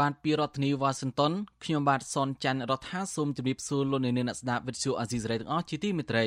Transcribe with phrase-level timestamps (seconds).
[0.00, 1.32] បានពីរដ្ឋធានីវ៉ាស៊ីនតោន
[1.64, 6.26] ខ្ញុំបាទសនច័ន្ទរដ្ឋាសូមជម្រាបសួរលោកអ្នកអ្នកស្ដាប់វិទ្យុអាស៊ីសេរីទាំងអស់ជាទីមេត្រី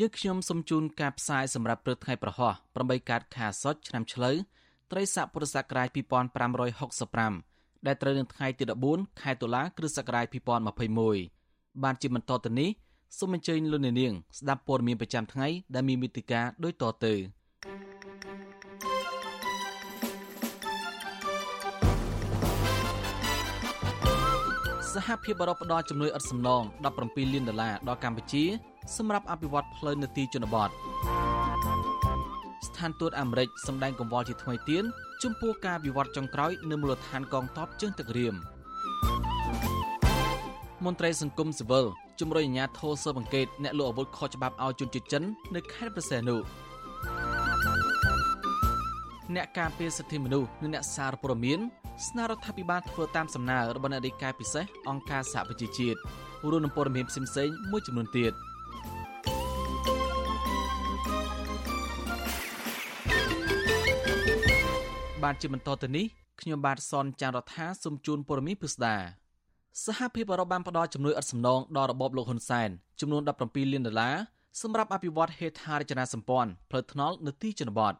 [0.00, 4.36] យើងខ្ញុំសូមជូនការផ្សាយសម្រាប់ព្រឹកថ្ងៃប្រហោះ8កើតខែសុចឆ្នាំឆ្លូវ
[4.90, 5.88] ត្រីស័កពុរសករាជ
[7.08, 10.26] 2565ដែលត្រូវនៅថ្ងៃទី14ខែតុលាគ្រិស្តសករាជ
[11.04, 12.70] 2021បានជាបន្តទៅនេះ
[13.18, 17.14] សូមអញ្ជើញលោកអ្នកនាងស្ដាប់ព័ត៌មានប្រចាំថ្ងៃដែលមានមេតិការដូចតទៅ
[24.94, 26.62] សហភាពអឺរ៉ុបផ្ដល់ជំនួយឥតសំណង
[26.98, 28.44] 17លានដុល្លារដល់កម្ពុជា
[28.96, 34.84] សម្រាប់អភិវឌ្ឍផ្លូវនៅទីជនបទស្ថានទូតអាមេរិកសម្ដែងកង្វល់ជាថ្មីទៀន
[35.22, 38.34] ចំពោះការវិវត្តចុងក្រោយនៅមូលដ្ឋានកងទ័ពជើងទឹករៀម
[40.84, 41.86] មន្ត្រីសង្គមស៊ីវិល
[42.20, 45.22] ជំរុញអាជ្ញាធរស៊ើបអង្កេតអ្នកលក់អាវុធខុសច្បាប់ឲ្យជនជាតិចិន
[45.54, 46.36] នៅខេត្តព្រះសីហនុ
[49.32, 51.60] អ្នកការពារសិទ្ធិមនុស្សនិងអ្នកសារព័ត៌មាន
[52.08, 55.98] ស្នើរដ្ឋាភិបាលធ្វើតាមសំណើរបស់អ្នករាយការណ៍ពិសេសអង្គការសហប្រជាជាតិ
[56.50, 58.32] រួមនឹងព័ត៌មានផ្សេងៗមួយចំនួនទៀត
[65.22, 66.06] បានជាបន្តទៅនេះ
[66.40, 68.96] ខ្ញុំបាទសនចានរដ្ឋាសូមជូនព័ត៌មានពិស្ដា
[69.84, 72.68] សហភាពអឺរ៉ុបបានផ្ដល់ជំនួយឥតសំណងដល់របបលោកហ៊ុនសែន
[73.00, 74.16] ចំនួន17លានដុល្លារ
[74.62, 77.94] សម្រាប់អភិវឌ្ឍហេដ្ឋារចនាសម្ព័ន្ធផ្លូវថ្នល់នៅទីជនបទ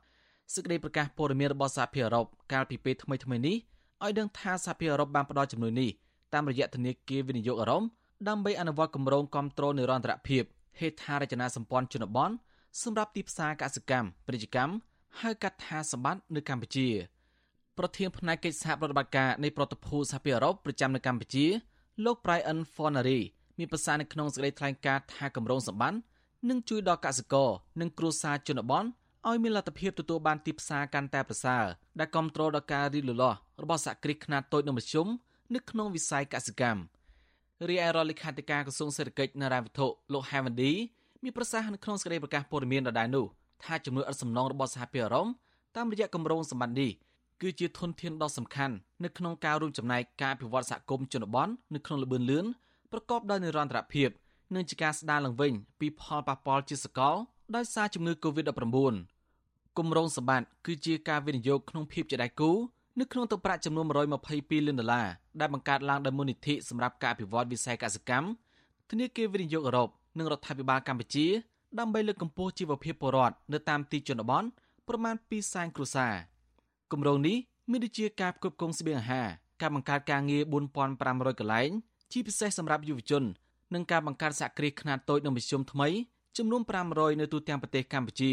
[0.52, 3.56] សេចក្តីប្រកាសព័ត៌មានរបស់សហភាពអឺរ៉ុបកាលពីពេលថ្មីៗនេះ
[4.04, 5.90] ឲ្យដឹងថាសហភាពអឺរ៉ុបបានផ្ដល់ជំនួយនេះ
[6.34, 7.82] តាមរយៈធនាគារវិនិយោគអឺរ៉ុប
[8.28, 10.42] ដើម្បីអនុវត្តគម្រោងគ្រប់គ្រងនិរន្តរភាព
[10.78, 12.30] ហេដ្ឋារចនាសម្ព័ន្ធជនបទ
[12.82, 14.74] សម្រាប់ទីផ្សារកសិកម្មពាណិជ្ជកម្ម
[15.20, 16.88] ហៅកាត់ថាសម្បត្តិនៅកម្ពុជា
[17.78, 21.46] ប្រធានផ្នែកកិច្ចសហប្រតិបត្តិការនៃប្រតិភូសហភាពអឺរ៉ុបប្រចាំនៅកម្ពុជា
[22.04, 23.20] លោក Brian Fornery
[23.58, 25.98] មានប្រសាសន៍នៅក្នុងសេចក្តីថ្លែងការណ៍ថាគម្រោងសម្បត្តិ
[26.48, 27.48] នឹងជួយដល់កសិករ
[27.80, 28.84] និងគ្រួសារជនបទ
[29.28, 31.64] ឲ្យមានលទ្ធភាពទទួលបានទីផ្សារកាន់តែប្រសើរ
[31.98, 35.06] ដែលគ្រប់គ្រងដល់ការរីកលូតលាស់របស់សហគ្រាសខ្នាតតូចនិងមធ្យម
[35.54, 36.82] នៅក្នុងវិស័យកសិកម្ម
[37.68, 40.72] រីឯរដ្ឋលេខាធិការក្រសួងសេដ្ឋកិច្ចនិងរ៉ាយវិតុលោក Havandi
[41.22, 43.26] មានប្រសាសន៍នៅក្នុងសេចក្តីប្រកាសព័ត៌មានដដែលនោះ
[43.64, 45.26] ថាចំនួនឥតសំណងរបស់សហភាពអឺរ៉ុប
[45.76, 46.90] តាមរយៈគម្រោងសម្បត្តិនេះ
[47.42, 48.74] គឺជាធនធានដ៏សំខាន់
[49.04, 52.44] នៅក្នុងការរួមចំណែកការអភិវឌ្ឍសហគមន៍ជនបទនៅក្នុងល្បឿនលឿន
[52.92, 54.08] ប្រកបដោយនិរន្តរភាព
[54.54, 57.16] និងជាការស្ដារឡើងវិញពីផលប៉ះពាល់ជាសកល
[57.56, 59.13] ដោយសារជំងឺ Covid-19
[59.78, 62.50] គម្រោងសម្បត្តិគឺជាការវិនិយោគក្នុងភាពជាដៃគូ
[63.00, 65.08] នៅក្នុងទឹកប្រាក់ចំនួន122លានដុល្លារ
[65.40, 68.26] ដែលបង្កើតឡើងដោយមូលនិធិសម្រាប់ការអភិវឌ្ឍវិស័យកសិកម្ម
[68.90, 71.26] ធនាគារវិនិយោគអឺរ៉ុបនិងរដ្ឋាភិបាលកម្ពុជា
[71.78, 74.44] ដើម្បីលើកកម្ពស់ជីវភាពពលរដ្ឋនៅតាមទីជនបទ
[74.88, 76.14] ប្រមាណ2សែនគ្រួសារ
[76.92, 77.36] គម្រោងនេះ
[77.70, 79.28] មានដូចជាការផ្គត់ផ្គង់ស្បៀងអាហារ
[79.60, 80.42] ការបង្កើតការងារ
[80.90, 81.70] 4500កន្លែង
[82.12, 83.24] ជាពិសេសសម្រាប់យុវជន
[83.74, 85.88] និងការបង្កើតសហគ្រាសខ្នាតតូចនិងមធ្យមថ្មី
[86.36, 88.32] ចំនួន500នៅទូទាំងប្រទេសកម្ពុជា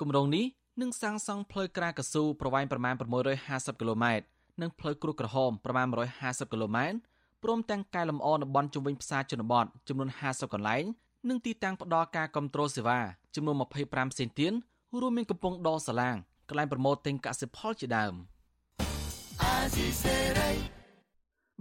[0.00, 0.44] គម្រោងនេះ
[0.80, 2.94] នឹងសាងសង់ផ្លូវក្រាកស៊ូប្រវែងប្រមាណ
[3.36, 4.24] 650គីឡូម៉ែត្រ
[4.60, 5.86] និងផ្លូវគ្រួសក្រហមប្រមាណ
[6.20, 6.98] 150គីឡូម៉ែត្រ
[7.42, 10.84] ព្រមទាំងកែលម្អតំបន់ជុំវិញផ្សារជនបទចំនួន50កន្លែង
[11.28, 13.00] និងទីតាំងផ្ដល់ការគ្រប់គ្រងសេវា
[13.34, 14.52] ចំនួន25ផ្សេងទៀត
[15.00, 16.16] រួមមានកំពង់ដរសាឡាង
[16.48, 18.14] កន្លែងប្រម៉ូទទិញកសិផលជាដើម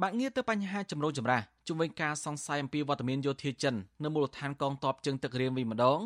[0.02, 6.00] បាក់ងារទៅបញ្ហាចម្រូងចម្រាសជំវិញការសង្ស័យអំពីវត្តមានយោធាចិននៅមូលដ្ឋានកងទ័ពជើងទឹករៀមវិញម្ដង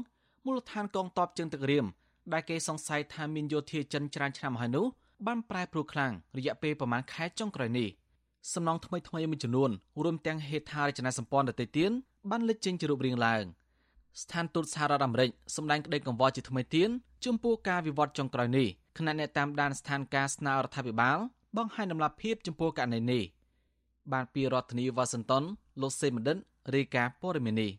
[0.46, 1.86] មូលដ្ឋានកងទ័ពជើងទឹករៀម
[2.34, 4.86] ដែលគេសង្ស័យថាមានយោធាចិនច្រើនឆ្នាំហើយនោះ
[5.28, 7.90] បានប្រែប្រួលខ្លាំងរយៈពេលប្រមាណខែចុងក្រោយនេះ
[8.54, 9.72] សំណង់ថ្មីថ្មីមួយចំនួន
[10.04, 11.92] រួមទាំងហេដ្ឋារចនាសម្ព័ន្ធដទៃទៀត
[12.30, 13.44] បានលេចចេញជារូបរាងឡើង
[14.22, 16.90] ស្ថានទូតសហរដ្ឋអាមេរិកសម្ដែងក្តីកង្វល់ជាថ្មីទៀត
[17.26, 18.68] ចំពោះការវិវត្តចុងក្រោយនេះ
[18.98, 21.18] ខណៈអ្នកតាមដានស្ថានភាពស្នើរដ្ឋាភិបាល
[21.58, 23.24] បង្ហាញដំណាភៀបចំពោះករណីនេះ
[24.12, 25.44] បានពីរដ្ឋធានីវ៉ាស៊ីនតោន
[25.82, 26.38] លោកសេមណ្ឌិត
[26.76, 27.72] រាយការណ៍ព័ត៌មាននេះ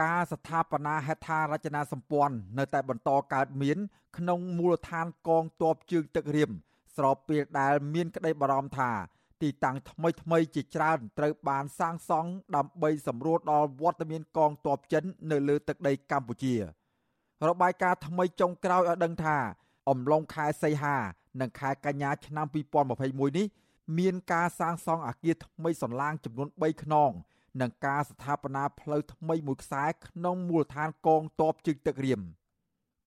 [0.00, 3.78] ការស្ថាបនាហេដ្ឋារចនាសម្ព័ន្ធនៅតែបន្តកើតមាន
[4.16, 6.50] ក្នុងមូលដ្ឋានកងទ័ពជើងទឹករៀម
[6.96, 8.90] ស្របពេលដែលមានក្តីបារម្ភថា
[9.42, 16.54] ទីតាំងថ្មីថ្មីជាច្រើនត្រូវបានសាងសង់ដើម្បីសម្រួលដល់វត្តមានកងទ័ពចិននៅលើទឹកដីកម្ពុជា
[17.48, 19.36] របាយការណ៍ថ្មីចុងក្រោយឲ្យដឹងថា
[19.88, 20.96] អំឡុងខែសីហា
[21.40, 23.46] និងខែកញ្ញាឆ្នាំ2021នេះ
[23.98, 27.10] មានការសាងសង់អគារថ្មីសន្លាងចំនួន3ខ្នង
[27.60, 32.20] និងការស្ថាបនាផ្លូវថ្មីមួយខ្សែក្នុងមូលដ្ឋានកងទ័ពជើងទឹករៀម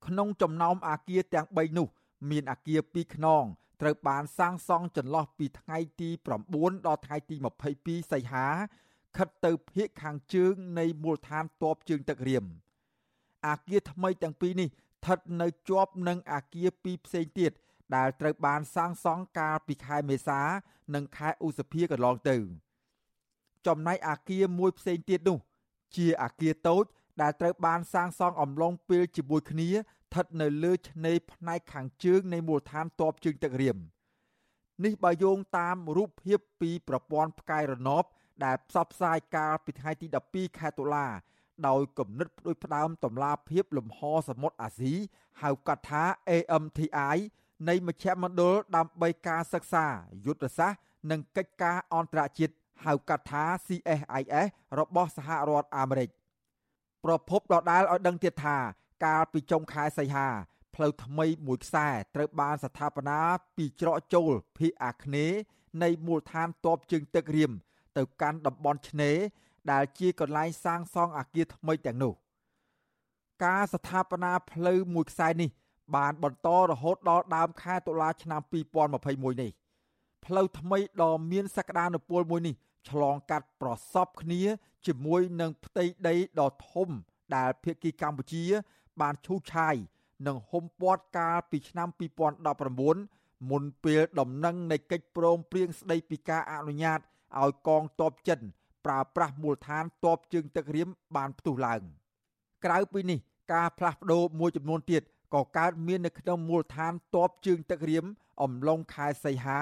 [0.07, 1.87] ក្នុងចំណោមអគារទាំង3នោះ
[2.29, 3.43] មានអគារ2ខ្នង
[3.81, 6.09] ត្រូវបានសាងសង់ចន្លោះពីថ្ងៃទី
[6.47, 7.35] 9ដល់ថ្ងៃទី
[7.73, 8.47] 22សីហា
[9.17, 12.45] ខិតទៅភាគខាងជើងនៃមូលដ្ឋានទ័ពជើងទឹករៀម
[13.47, 17.51] អាគារថ្មីទាំងពីរនេះស្ថិតនៅជាប់នឹងអាគារពីរផ្សេងទៀត
[17.95, 20.41] ដែលត្រូវបានសាងសង់កាលពីខែមេសា
[20.95, 22.37] និងខែឧសភាកន្លងទៅ
[23.67, 25.37] ចំណែកអាគារមួយផ្សេងទៀតនោះ
[25.95, 26.83] ជាអាគារតូច
[27.21, 33.77] ដែលត្រូវបានសាងសង់អំឡុងពេលជាមួយគ្នាស្ថិតនៅលើឆ្នេរផ្នែកខាងជើងនៃមូលដ្ឋានតបជើងទឹករៀម
[34.83, 38.03] នេះបើយោងតាមរូបភាពពីប្រព័ន្ធផ្កាយរណប
[38.45, 41.07] ដែលផ្សព្វផ្សាយកាលពីថ្ងៃទី12ខែតុលា
[41.67, 43.99] ដោយគំនិតផ្ដួចផ្ដើមតម្លាភាពលំហ
[44.29, 44.93] សមុទ្រអាស៊ី
[45.41, 47.17] ហៅកាត់ថា AMTI
[47.69, 49.85] នៃមជ្ឈមណ្ឌលដើម្បីការសិក្សា
[50.25, 50.79] យុទ្ធសាស្ត្រ
[51.11, 52.53] និងកិច្ចការអន្តរជាតិ
[52.85, 54.47] ហៅកាត់ថា CSIS
[54.79, 56.09] របស់សហរដ្ឋអាមេរិក
[57.03, 58.57] ប្រពន្ធដដាលឲ្យដឹងទៀតថា
[59.05, 60.27] កាលពីចុងខែសីហា
[60.75, 63.19] ផ្លូវថ្មីមួយខ្សែត្រូវបានស្ថាបនា
[63.57, 65.37] ពីច្រកចូលភាគអាគ្នេយ៍
[65.83, 67.51] នៃមូលដ្ឋានតបជើងទឹករៀម
[67.97, 69.17] ទៅកាន់តំបន់ឆ្នេរ
[69.71, 72.13] ដែលជាកន្លែងសាងសង់អគារថ្មីទាំងនោះ
[73.43, 75.49] ការស្ថាបនាផ្លូវមួយខ្សែនេះ
[75.95, 78.41] បានបន្តរហូតដល់ដើមខែតុលាឆ្នាំ
[78.91, 79.51] 2021នេះ
[80.25, 82.55] ផ្លូវថ្មីដ៏មានសក្តានុពលមួយនេះ
[82.89, 84.43] ឆ្លងកាត់ប្រសពគ្នា
[84.87, 86.89] ជាមួយនឹងផ្ទៃដីដ៏ធំ
[87.35, 88.43] ដែលភាគីកម្ពុជា
[89.01, 89.75] បានឈូសឆាយ
[90.27, 91.87] និងហុំព័ទ្ធកាលពីឆ្នាំ
[92.69, 96.99] 2019មុនពេលដំណឹងនៃកិច្ចព្រមព្រៀងស្ដីពីការអនុញ្ញាត
[97.39, 98.39] ឲ្យកងទ័ពចិន
[98.85, 101.81] ប្រើប្រាស់មូលដ្ឋានទ័ពជើងទឹករៀមបានផ្ទុះឡើង
[102.65, 103.19] ក្រៅពីនេះ
[103.53, 105.01] ការផ្លាស់ប្ដូរមួយចំនួនទៀត
[105.33, 108.05] ក៏កើតមាននៅក្នុងមូលដ្ឋានទ័ពជើងទឹករៀម
[108.41, 109.59] អំឡុងខែសីហា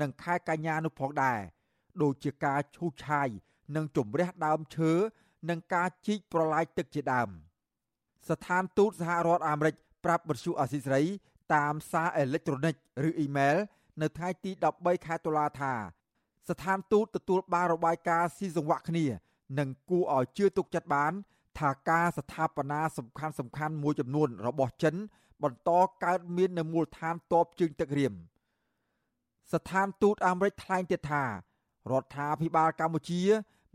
[0.00, 1.40] និងខែកញ្ញានោះផងដែរ
[2.02, 3.28] ដូចជាការឈូសឆាយ
[3.76, 4.92] និងជំរះដើមឈើ
[5.50, 7.28] និងការជីកប្រឡាយទឹកជាដើម
[8.28, 9.74] ស្ថានទូតសហរដ្ឋអាមេរិក
[10.04, 11.02] ប្រាប់បទសុអសីស្រី
[11.54, 12.74] តាមសារអេឡិចត្រូនិក
[13.08, 13.56] ឬអ៊ីមែល
[14.00, 15.72] នៅថ្ងៃទី13ខែតុលាថា
[16.48, 19.06] ស្ថានទូតទទួលបានរបាយការណ៍ស៊ីសង្វាក់គ្នា
[19.58, 21.12] និងគួរឲ្យជឿទុកចិត្តបាន
[21.58, 24.94] ថាការស្ថាបនាសំខាន់សំខាន់មួយចំនួនរបស់ចិន
[25.42, 25.70] បន្ត
[26.04, 28.14] កើតមាននៅមូលដ្ឋានតបជើងទឹករៀម
[29.52, 31.24] ស្ថានទូតអាមេរិកថ្លែងទៀតថា
[31.90, 33.22] រដ្ឋាភិបាលកម្ពុជា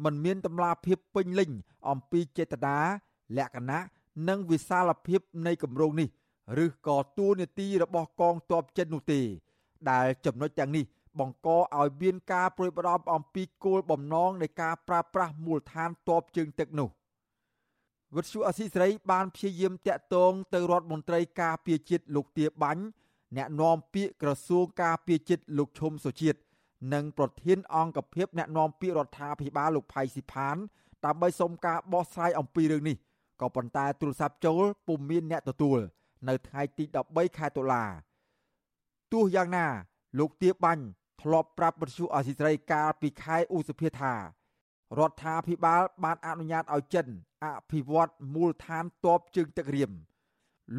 [0.03, 1.49] មិនមានតម្លាភាពពេញលេញ
[1.89, 2.77] អំពីចេតនា
[3.37, 3.79] លក្ខណៈ
[4.29, 6.09] និងវិសាលភាពនៃគម្រោងនេះ
[6.63, 9.21] ឬក៏ទួលនីតិរបស់កងទ័ពចិននោះទេ
[9.89, 10.85] ដែលចំណុចទាំងនេះ
[11.19, 16.89] បង្កឲ្យមានការព្រួយបារម្ភអំពីគោលបំណងនៃការប្រើប្រាស់មូលដ្ឋានទ័ពជើងទឹកនោះ
[18.15, 22.83] វិទ្យុអសីសេរីបានព្យាយាមតាក់ទងទៅរដ្ឋមន្ត្រីការពារជាតិលោកទាបាញ់
[23.35, 26.39] អ្នកនាំពាក្យក្រសួងការពារជាតិលោកឈុំសុជាតិ
[26.93, 30.55] និងប្រធានអង្គភិបអ្នកនាំពាក្យរដ្ឋាភិបាលលោកផៃស៊ីផាន
[31.05, 32.97] ដើម្បីសុំការបោះស្រាយអំពីរឿងនេះ
[33.41, 35.79] ក៏ប៉ុន្តែទូរស័ព្ទចូលពុំមានអ្នកទទួល
[36.27, 37.83] នៅថ្ងៃទី13ខែតុលា
[39.11, 39.67] ទោះយ៉ាងណា
[40.19, 40.83] លោកទាបាញ់
[41.21, 44.13] ធ្លាប់ប្រាប់បទសុអសីស្រីកាលពីខែឧសភាថា
[44.99, 47.07] រដ្ឋាភិបាលបានអនុញ្ញាតឲ្យចិន
[47.45, 49.91] អភិវឌ្ឍមូលដ្ឋានទ័ពជើងទឹករៀម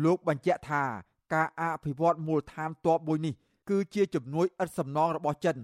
[0.04, 0.84] លោកបញ្ជាក់ថា
[1.34, 3.34] ការអភិវឌ្ឍមូលដ្ឋានទ័ពមួយនេះ
[3.68, 5.56] គឺជាជំនួយឥតសំណងរបស់ចិន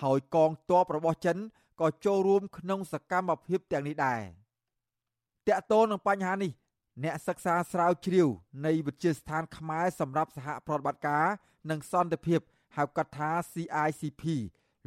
[0.00, 1.38] ហើយកងទ័ពរបស់ចិន
[1.80, 4.20] ក៏ចូលរួមក្នុងសកម្មភាពទាំងនេះដែរ
[5.46, 6.52] តកតូននឹងបញ្ហានេះ
[7.04, 8.28] អ្នកសិក្សាស្រាវជ្រាវ
[8.66, 11.26] នៃវិទ្យាស្ថានខ្មែរសម្រាប់សហប្រតិបត្តិការ
[11.70, 12.40] និងសន្តិភាព
[12.76, 14.22] ហៅកាត់ថា CICP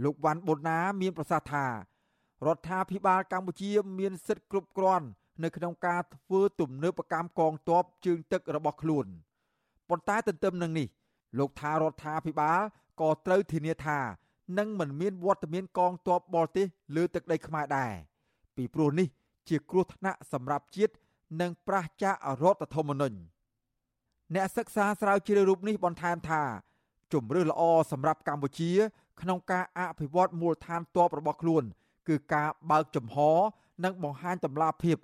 [0.03, 5.07] លោកវ៉ាន់បូណា មានប្រសាសន៍ថារដ្ឋាភិបាលកម្ពុជាមានសិទ្ធិគ្រប់គ្រាន់
[5.43, 9.05] នៅក្នុងការធ្វើទំនើបកម្មកងទ័ពជើងទឹករបស់ខ្លួន
[9.89, 10.88] ប៉ុន្តែទន្ទឹមនឹងនេះ
[11.39, 12.59] លោកថារដ្ឋាភិបាល
[13.01, 14.00] ក៏ត្រូវធានាថា
[14.57, 17.91] នឹងមិនមានវត្តមានកងទ័ពបរទេសលើទឹកដីខ្មែរដែរ
[18.55, 19.07] ពីព្រោះនេះ
[19.49, 20.93] ជាគ្រោះថ្នាក់សម្រាប់ជាតិ
[21.41, 23.17] និងប្រះចាករដ្ឋធម្មនុញ្ញ
[24.35, 26.43] អ្នកសិក្សាស្រាវជ្រាវរូបនេះបន្ថែមថា
[27.13, 27.61] ជំរឿសល្អ
[27.91, 28.71] សម្រាប់កម្ពុជា
[29.21, 31.63] ក្នុងការអភិវឌ្ឍមូលដ្ឋានទ័ពរបស់ខ្លួន
[32.07, 33.17] គឺការបើកចំហ
[33.83, 34.97] និងបង្ហាញតម្លាភាព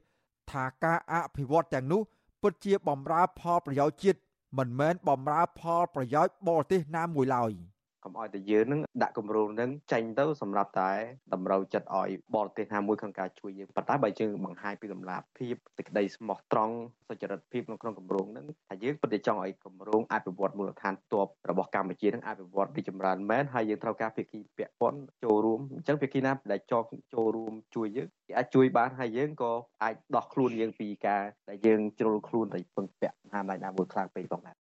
[0.51, 2.01] ថាការអភិវឌ្ឍទាំងនោះ
[2.41, 4.19] ពិតជាបំរើផលប្រយោជន៍ជាតិ
[4.57, 7.51] មិនមែនបំរើផលប្រយោជន៍បរទេសណាមួយឡើយ។
[8.03, 10.91] កុំឲ្យតែយើងនឹងដាក់គម្រោងនឹងចេញទៅសម្រាប់តែ
[11.33, 16.75] តម្រូវចិត្តឲ្យបរទេសណាមួយក្នុងការជួយយើងប៉ុន្តែបើយើងបង្ហាញពីតម្លាភាពសេចក្តីស្មោះត្រង់
[17.09, 29.51] សុចរិតភាពនៅក្នុងគម្រោងនឹងថាយើងពិតជាចង់ឲ្យគម្រោងអភិវឌ្ឍមូលដ្ឋានទ័ពរបស់កម្ពុជានឹងអភិវឌ្ឍរីចម្រើនមែនហើយយើងត្រូវការភាគីពាក់ព័ន្ធចូលរួមអញ្ចឹងភាគីណាដែលចង់ចូលរួមជួយយើងគេអាចជួយបានហើយយើងក៏
[29.83, 34.55] អាចដោះខ្លួនយើងពីការដែលយើងជ្រុលខ្លួនទៅពឹងពាក់ហាមណាមួយខ្លាំងពេកផងដែរ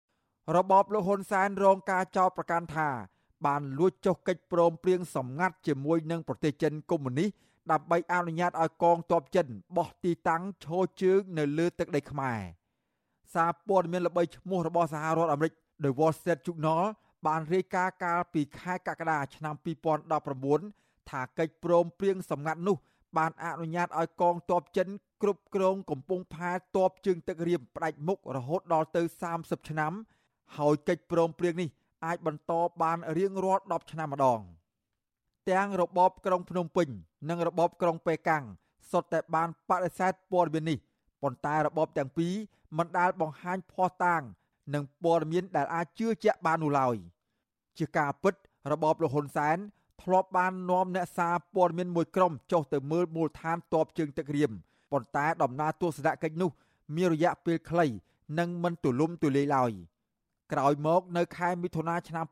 [0.57, 2.89] របបលោកហ៊ុនសែនរងការចោទប្រកាន់ថា
[3.47, 7.31] បានលួចចុះកិច្ចព្រមព្រៀងសម្ងាត់ជាមួយនឹងប្រទេសចិនកុម្មុយនីស
[7.73, 12.41] ដើម្បីអនុញ្ញាតឲ្យកងទ័ពចិនបោះទីតាំងឈរជើងនៅលើទឹកដីខ្មែរ
[13.35, 15.53] សារព័ត៌មានល្បីឈ្មោះរបស់សហរដ្ឋអាមេរិក
[15.85, 16.85] The Wall Street Journal
[17.27, 19.55] បានរាយការណ៍កាលពីខែកក្កដាឆ្នាំ
[20.33, 22.77] 2019ថាកិច្ចព្រមព្រៀងសម្ងាត់នោះ
[23.19, 24.89] បានអនុញ្ញាតឲ្យកងទ័ពចិន
[25.23, 29.03] គ្រប់គ្រងកំពង់ផែទ័ពជើងទឹករៀមផ្ដាច់មុខរហូតដល់ទៅ
[29.35, 29.93] 30ឆ្នាំ
[30.57, 31.69] ហើយកិច្ចព្រមព្រៀងនេះ
[32.05, 32.53] អាចបន្ត
[32.83, 34.41] បានរៀងរាល់10ឆ្នាំម្ដង
[35.51, 36.89] ទាំងរបបក្រុងភ្នំពេញ
[37.29, 38.45] និងរបបក្រុងប៉េកាំង
[38.91, 40.79] សុទ្ធតែបានបដិសេធព័ត៌មាននេះ
[41.23, 42.35] ប៉ុន្តែរបបទាំងពីរ
[42.79, 44.23] មិនដែលបង្ហាញភ័ស្តុតាង
[44.75, 46.97] និងព័ត៌មានដែលអាចជឿជាក់បាននោះឡើយ
[47.79, 48.35] ជាការពិត
[48.73, 49.59] របបលហ៊ុនសែន
[50.03, 54.53] ធ្លាប់បាននាំអ្នកសារព័ត៌មានមួយក្រុមចុះទៅមើលមូលដ្ឋានតបជើងទឹករៀម
[54.93, 56.51] ប៉ុន្តែដំណើរទស្សនកិច្ចនោះ
[56.97, 57.87] មានរយៈពេលខ្លី
[58.39, 59.73] និងមិនទូលំទូលាយឡើយ
[60.53, 62.25] ក្រោយមកនៅខែមិថុនាឆ្នាំ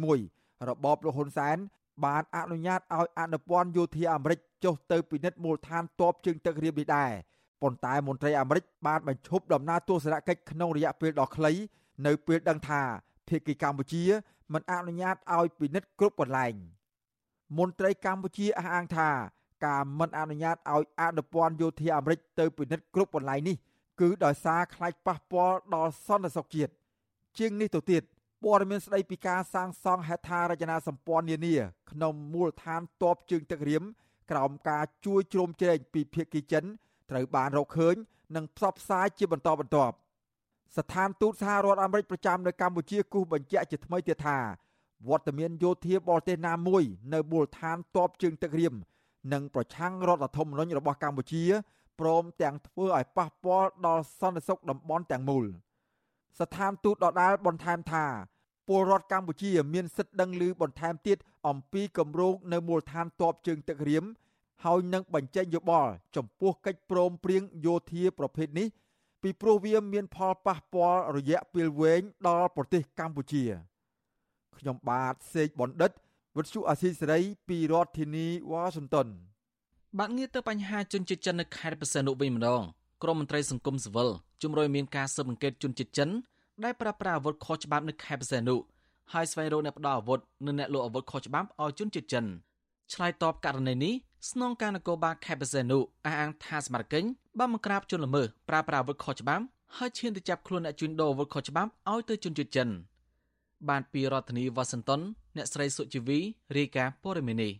[0.00, 1.56] 2021របបលហ៊ុនសែន
[2.04, 7.10] បានអនុញ្ញាតឲ្យអនុព័ន្ធយោធាអាមេរិកចុះទៅពិនិត្យមូលដ្ឋានទ័ពជើងទឹករៀមនេះដែរ
[7.62, 11.52] ប៉ុន្តែមន្ត្រីអាមេរិកបានបញ្ឈប់ដំណើរទស្សនកិច្ចក្នុងរយៈពេលដ៏ខ្លី
[12.06, 12.82] នៅពេលដឹងថា
[13.28, 14.04] ភាគីកម្ពុជា
[14.52, 16.54] មិនអនុញ្ញាតឲ្យពិនិត្យគ្រប់កន្លែង
[17.58, 19.08] មន្ត្រីកម្ពុជាអះអាងថា
[19.66, 23.56] ការមិនអនុញ្ញាតឲ្យអនុព័ន្ធយោធាអាមេរិកទៅពិនិត្យគ្រប់កន្លែងនេះ
[24.00, 26.72] គឺដោយសារខ្លាចប៉ះពាល់ដល់សន្តិសុខជាតិ
[27.38, 28.02] ជាងនេះទៅទៀត
[28.44, 31.56] ព័ត៌មានស្ដីពីការសាងសង់ហេដ្ឋារចនាសម្ព័ន្ធនានា
[31.90, 33.82] ក្នុងមូលដ្ឋានតបជើងទឹករៀម
[34.30, 36.64] ក្រោមការជួយជ្រោមជ្រែងពីភាគីចិន
[37.10, 37.94] ត្រូវបានរកឃើញ
[38.36, 39.94] និងផ្សព្វផ្សាយជាបន្តបន្ទាប់
[40.76, 44.38] ស្ថានទូតសហរដ្ឋអាមេរិកប្រចាំនៅកម្ពុជាគូសបញ្ជាក់ជាថ្មីទៀតថា
[45.08, 46.82] វត្តមានយោធាបរទេសណាមួយ
[47.14, 48.74] នៅមូលដ្ឋានតបជើងទឹករៀម
[49.32, 51.44] និងប្រឆាំងរដ្ឋធម្មនុញ្ញរបស់កម្ពុជា
[52.00, 55.44] ព្រមទាំងធ្វើឲ្យប៉ះពាល់ដល់សន្តិសុខតំបន់ទាំងមូល
[56.40, 58.06] ស្ថានទូតដដាលបន្ថែមថា
[58.68, 61.18] ពលរដ្ឋកម្ពុជាមានសិទ្ធិដឹងឮបន្ថែមទៀត
[61.48, 64.04] អំពីគម្រោងនៅមូលដ្ឋានតបជើងទឹករៀម
[64.64, 68.68] ហើយនឹងបញ្ចេញយោបល់ចំពោះកិច្ចព្រមព្រៀងយោធាប្រភេទនេះ
[69.22, 73.44] ពីព្រោះវាមានផលប៉ះពាល់រយៈពេលវែងដល់ប្រទេសកម្ពុជា
[74.58, 75.90] ខ្ញុំបាទសេកបណ្ឌិត
[76.36, 79.06] វិទ្យុអាស៊ីសេរីពីរដ្ឋធានីវ៉ាស៊ីនតោន
[79.98, 82.62] បាទងារទៅបញ្ហាជនជាតិចិននៅខេត្តបរសេនុវិញម្ដង
[83.02, 84.08] ក្រមមន្ត្រីសង្គមស៊ីវិល
[84.42, 86.10] ជំរុញមានការស៊ើបអង្កេតជនជាតិចិន
[86.64, 88.56] ដែលប្រើប្រាស់អាវុធខុសច្បាប់នៅខេត្តបរសេនុ
[89.12, 92.24] ហើយស្វែងរកអ្នកផ្ដល់អាវុធនិងអ្នកលក់អាវុធខុសច្បាប់ឲ្យជនជាតិចិន
[92.92, 93.94] ឆ្លើយតបករណីនេះ
[94.30, 99.44] ស្នងការនគរបាលខេត្តបរសេនុអះអាងថាសមត្ថកិច្ចបានបង្ក្រាបជនល្មើសប្រើប្រាស់អាវុធខុសច្បាប់
[99.76, 102.68] ហើយឈានទៅចាប់ខ្លួនអ្នកជួញដូរអាវុធខុសច្បាប់ឲ្យទៅជនជាតិចិន
[103.68, 105.00] បានពីរដ្ឋធានីវ៉ាស៊ីនតោន
[105.36, 106.18] អ្នកស្រីសុជីវី
[106.56, 107.52] រាយការណ៍ព័ត៌មាននេះ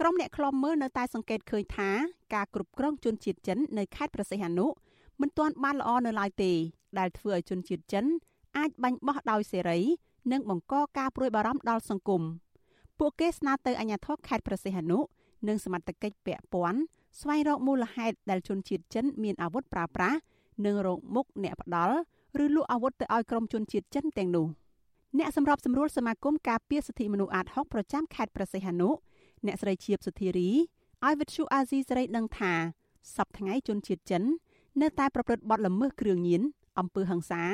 [0.00, 1.90] ក្រុមអ្នកខ្លំមើលនៅតែសង្កេតឃើញថា
[2.34, 4.66] ការគ្រប់គ្រងជនជាតិចិននៅខេត្តប្រសិទ្ធអនុ
[5.20, 6.52] មិនទាន់បានល្អនៅឡើយទេ
[6.98, 8.04] ដែលធ្វើឲ្យជនជាតិចិន
[8.58, 9.80] អាចបាញ់បោះដោយសេរី
[10.32, 12.22] និងបង្កការព្រួយបារម្ភដល់សង្គម
[12.98, 14.98] ពួកគេស្នើទៅអាជ្ញាធរខេត្តប្រសិទ្ធអនុ
[15.48, 16.80] និងសមត្ថកិច្ចពាក់ព័ន្ធ
[17.20, 20.18] ស្វែងរកមូលហេតុដែលជនជាតិចិនមានអាវុធប្រើប្រាស់
[20.64, 21.96] និងរកមុខអ្នកផ្ដាល់
[22.44, 24.46] ឬលក់អាវុធទៅឲ្យក្រុមជនជាតិចិនទាំងនោះ
[25.18, 28.88] អ្នកសម្របសម្រួលសមាគមការពារសិទ្ធិមនុស្សអាត6ប្រចាំខេត្តប្រសិទ្ធនុ
[29.46, 30.50] អ្នកស្រីជាបសុធារី
[31.04, 32.52] ឲ្យវិទ្យុអាស៊ីសេរីដឹងថា
[33.16, 34.22] សប្តាហ៍ថ្ងៃជនជាតិចិន
[34.82, 36.42] នៅតែប្រព្រឹត្តបទល្មើសគ្រឿងញៀន
[36.78, 37.44] អំពើហិង្សា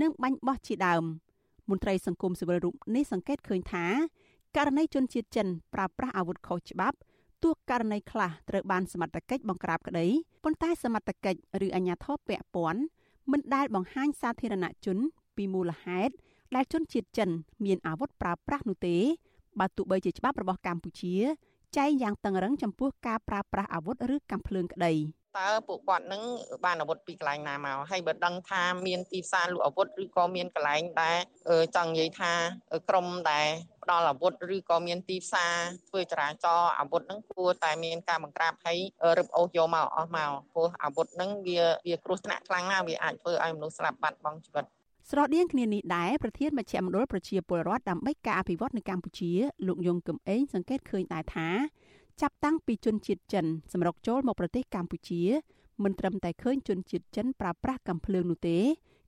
[0.00, 1.04] និងបាញ់បោះជាដើម
[1.70, 3.84] មន្ត្រីសង្គមស៊ីវិលរូបនេះសង្កេតឃើញថា
[4.56, 6.96] ករណីជនជាតិចិនប្រើប្រាស់អាវុធខុសច្បាប់
[7.42, 10.06] ទោះករណីខ្លះត្រូវបានសមត្ថកិច្ចបង្ក្រាបក្តី
[10.44, 12.80] ប៉ុន្តែសមត្ថកិច្ចឬអាជ្ញាធរពាក់ព័ន្ធ
[13.32, 14.98] មិនដែលបង្ហាញសាធារណជន
[15.36, 16.14] ពីមូលហេតុ
[16.54, 17.30] ដែលជនជាតិចិន
[17.64, 18.96] មានអាវុធប្រើប្រាស់នោះទេ
[19.60, 21.14] បើទោះបីជាច្បាប់របស់កម្ពុជា
[21.76, 24.94] ចែងយ៉ាងតឹងរឹងចំពោះការប្រើប្រាស់អាវុធឬកាំភ្លើងក្តី
[25.38, 26.22] តើពួកគាត់នឹង
[26.64, 31.18] បានអាវុធពីកន្លែងណាមកហើយបើដឹងថាមានទីផ្សារលក់អាវុធឬក៏មានកន្លែងដែល
[31.76, 32.32] ចង់និយាយថា
[32.88, 33.48] ក្រុមដែល
[33.82, 35.54] ផ្ដល់អាវុធឬក៏មានទីផ្សារ
[35.88, 38.78] ធ្វើចរាចរណ៍អាវុធហ្នឹងគួរតែមានការបង្ក្រាបហើយ
[39.18, 44.64] រឹបអូសយកមកអស់មកព្រោះអាវុធហ្នឹងវាវាគ្រោះថ្នាក់ខ្លាំងណាស់វាអាចធ្វើឲ្យមនុស្សស្លាប់បាត់បង់ជីវិត
[45.10, 49.32] ស្រដៀងគ្នានេះដែរប្រធានមជ្ឈមណ្ឌលប្រជាពលរដ្ឋដើម្បីការអភិវឌ្ឍនៅកម្ពុជា
[49.66, 51.48] លោកយងកឹមអេងសង្កេតឃើញដែរថា
[52.20, 55.22] ចាប់តាំងពីជនជាតិចិនសម្រុកចូលមកប្រទេសកម្ពុជា
[55.82, 58.58] មិនត្រឹមតែឃើញជនជាតិចិនប្រើប្រាស់កាំភ្លើងនោះទេ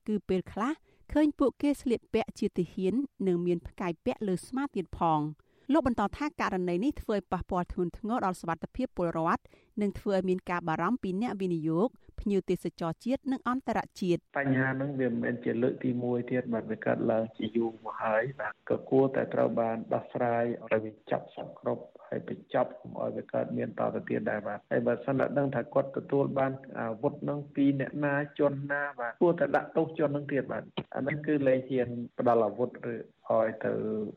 [0.08, 0.72] គឺពេលខ្លះ
[1.12, 2.94] ឃើញពួកគេស្លៀកពាក់ជាទាហាន
[3.26, 5.20] និងមានផ្កាយពាក់លើស្មាទៀតផង។
[5.72, 9.42] លោកបន្តថាករណីនេះធ្វើឲ្យប៉ះពាល់ធ្ងន់ធ្ងរដល់សុខភាពពលរដ្ឋ
[9.80, 11.88] និងធ្វើឲ្យមានការបារម្ភពីអ្នកវិនិយោគ
[12.20, 30.62] ភ្ញៀវទេសចរជាតិនិងអន្តរជាតិបញ្ហាហ្នឹងវាមិនមែនជាលើកទី1ទៀតបាទវាកើតឡើងជាយូរមកហើយបាទក៏គួរតែត្រូវបានដោះស្រាយឲ្យវាចាប់សពគ្រប់ហើយបញ្ចប់កុំឲ្យវាកើតមានតទៅទៀតដែរបាទហើយបើសិនតែដឹងថាគាត់ទទួលបានអាវុធនឹងពីអ្នកណាជនណាបាទគួរតែដាក់ទោសជននឹងទៀតបាទ
[30.96, 33.72] អានេះគឺលែងហ៊ានផ្ដាល់អាវុធឬឲ្យទៅ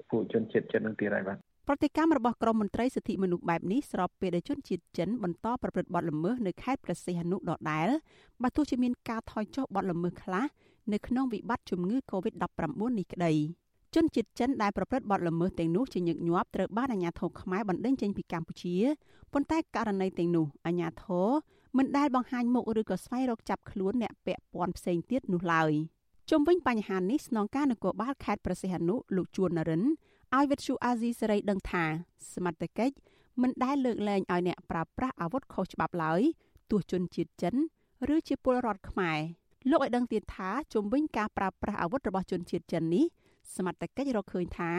[0.09, 1.37] ពួកជនជាតិចិននឹងទៀតហើយបាទ
[1.67, 7.89] ប្រតិកម្មរបស់ក្រមមន្ត្រីសិទ្ធិមនុស្សបែបនេះស្របពេលដែលជនជាតិចិនបន្តប្រព្រឹត្តបទល្មើសនៅខេត្តព្រះសីហនុដដែល
[8.41, 10.45] បើទោះជាមានការថយចុះបទល្មើសខ្លះ
[10.93, 13.33] នៅក្នុងវិបត្តិជំងឺ Covid-19 នេះក្តី
[13.95, 18.75] ជនជាតិចិនដែលប្រព្រឹត្តបទល្មើសទាំងនោះជាញឹកញាប់ត្រូវបានអាជ្ញាធរខ្មែរបណ្តេញចេញពីកម្ពុជា
[19.33, 21.29] ប៉ុន្តែករណីទាំងនោះអាជ្ញាធរ
[21.77, 25.71] មិនដែលបង្ហាញមុខឬក៏ស្វែងរកចាប់ខ្លួនអ្នកពាក់ព័ន្ធផ្សេងទៀតនោះឡើយ
[26.29, 29.83] ជុំវិញបញ្ហានេះស្នងការនគរបាលខេត្តប្រសិទ្ធនុលោកជួននរិន
[30.37, 31.83] ឲ្យវិទ្យុអាស៊ីសេរីដឹងថា
[32.33, 32.95] សមត្ថកិច្ច
[33.41, 36.21] មិនដែលលើកលែងឲ្យអ្នកប្រើប្រាស់អាវុធខុសច្បាប់ឡើយ
[36.71, 37.55] ទោះជនជាតិចិន
[38.15, 39.19] ឬជាពលរដ្ឋខ្មែរ
[39.69, 43.05] លោកឲ្យដឹងទៀតថាជំវិញការប្រើប្រាស់អាវុធរបស់ជនជាតិចិននេះ
[43.55, 44.71] សមត្ថកិច្ចរកឃើញថា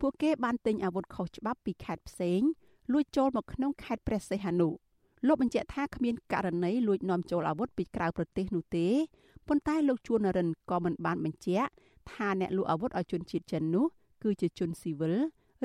[0.00, 2.40] ពួកគេបានទិញអាវុធខុសច្បាប់ពីខេត្តផ្សេង
[2.92, 4.68] លួចចូលមកក្នុងខេត្តព្រះសីហនុ
[5.26, 8.86] លោកបញ្ជាក់ថាគ្មានករណីលួចនាំចូលអាវុធពីក្រៅប្រទេសនោះទេ
[9.48, 11.70] ប៉ុន្តែលោកជួននរិនក៏មិនបានបញ្ជាក់
[12.12, 13.86] ថាអ្នកលក់អាវុធឲ្យជនជាតិចិននោះ
[14.22, 15.16] គឺជាជនស៊ីវិល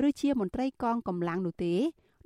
[0.08, 1.74] ឬជាមន្ត្រីកងកម្លាំងនោះទេ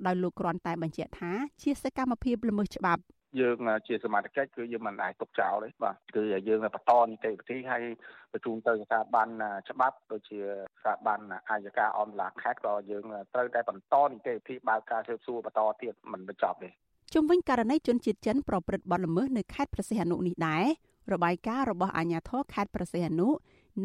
[0.05, 3.03] ដោយលោកគ្រាន់តែបញ្ជាក់ថាជាសកម្មភាពល្មើសច្បាប់
[3.39, 3.57] យើង
[3.87, 7.83] ជាសមាជិកគឺយើងមិនអាចទុកចោលទេបាទគឺយើងបន្តនីតិវិធីហើយ
[8.31, 9.27] បញ្ជូនទៅស្ថាប័ន
[9.69, 10.39] ច្បាប់ដូចជា
[10.79, 11.19] ស្ថាប័ន
[11.49, 16.69] អាយកាអមឡាខេត្តក៏យើងត្រូវតែបន្តនីតិវិធីបើកការស៊ើបសួរបន្តទៀតមិនបញ្ចប់ទេ
[17.13, 20.65] ជុំវិញករណីជនជាតិចិនប្រព្រឹត្តបទល្មើសនៅខេត្តព្រះសីហនុនេះដែរ
[21.13, 23.29] របាយការណ៍របស់អាជ្ញាធរខេត្តព្រះសីហនុ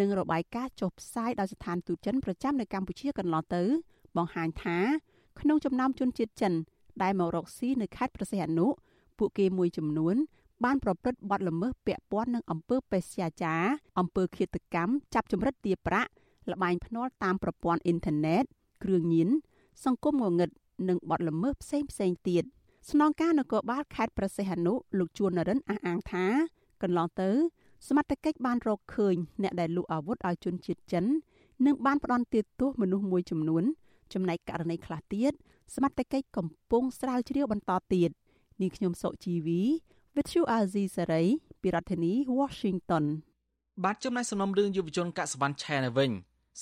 [0.00, 3.62] និងរបាយការណ៍ចុះផ្សាយដោយស្ថានទូតចិនប្រចាំនៅកម្ពុជាកន្លងទៅ
[4.16, 4.78] បង្ហាញថា
[5.40, 6.52] ក្នុងចំណោមជនជាតិចិន
[7.02, 8.66] ដែលមករកស៊ីនៅខេត្តព្រះសីហនុ
[9.18, 10.16] ពួកគេមួយចំនួន
[10.64, 13.62] បានប្រព្រឹត្តបទល្មើសពាក់ព័ន្ធនឹងអំពើបេសយាចារ
[13.98, 16.10] អំពើឃាតកម្មចាប់ចម្រិតទារប្រាក់
[16.50, 18.44] លបែងភ្នាល់តាមប្រព័ន្ធអ៊ីនធឺណិត
[18.82, 19.28] គ្រឿងញៀន
[19.84, 20.50] សង្គមងងឹត
[20.88, 22.44] និងបទល្មើសផ្សេងផ្សេងទៀត
[22.90, 26.26] ស្នងការនគរបាលខេត្តប្រសិទ្ធនុលោកជួននរិនអះអាងថា
[26.82, 27.30] កន្លងទៅ
[27.88, 31.04] សមត្ថកិច្ចបានរកឃើញអ្នកដែលលក់អាវុធឲ្យជនជាតិចិន
[31.66, 32.24] និងបានផ្ដន់
[32.60, 33.64] ទោសមនុស្សមួយចំនួន
[34.12, 35.32] ចំណែកករណីខ្លះទៀត
[35.74, 38.10] សមត្ថកិច្ចកំពុងស្រាវជ្រាវបន្តទៀត
[38.60, 39.62] នាងខ្ញុំសុជីវី
[40.14, 41.26] With you Azizi Saray
[41.62, 43.04] ពីរដ្ឋធានី Washington
[43.84, 46.10] បាទចំណែកសំណុំរឿងយុវជនកសវណ្ណឆែនៅវិញ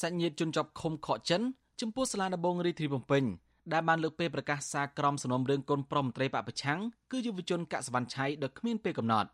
[0.01, 1.43] សាច់ញាតិជនជាប់ឃុំខកចិន
[1.81, 3.25] ចំពោះសាលាដំបងរាជធានីភ្នំពេញ
[3.73, 6.81] ដែលបានលើកពេលប្រកាសសារក្រមសំណុំរឿងកូនប្រុសមន្ត្រីបពប្រឆាំង
[7.13, 9.29] គឺយុវជនកសវណ្ណឆៃដោយគ្មានពេលកំណត់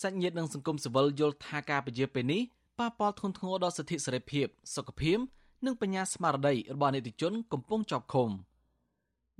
[0.00, 2.42] សាច់ញាតិនិងសង្គមស៊ីវិលយល់ថាការពជាពេលនេះ
[2.78, 5.18] ប៉ះពាល់ធ្ងន់ធ្ងរដល់សិទ្ធិសេរីភាពសុខភាព
[5.66, 8.28] និងបញ្ញាស្មារតីរបស់នីតិជនកំពុងជាប់ឃុំ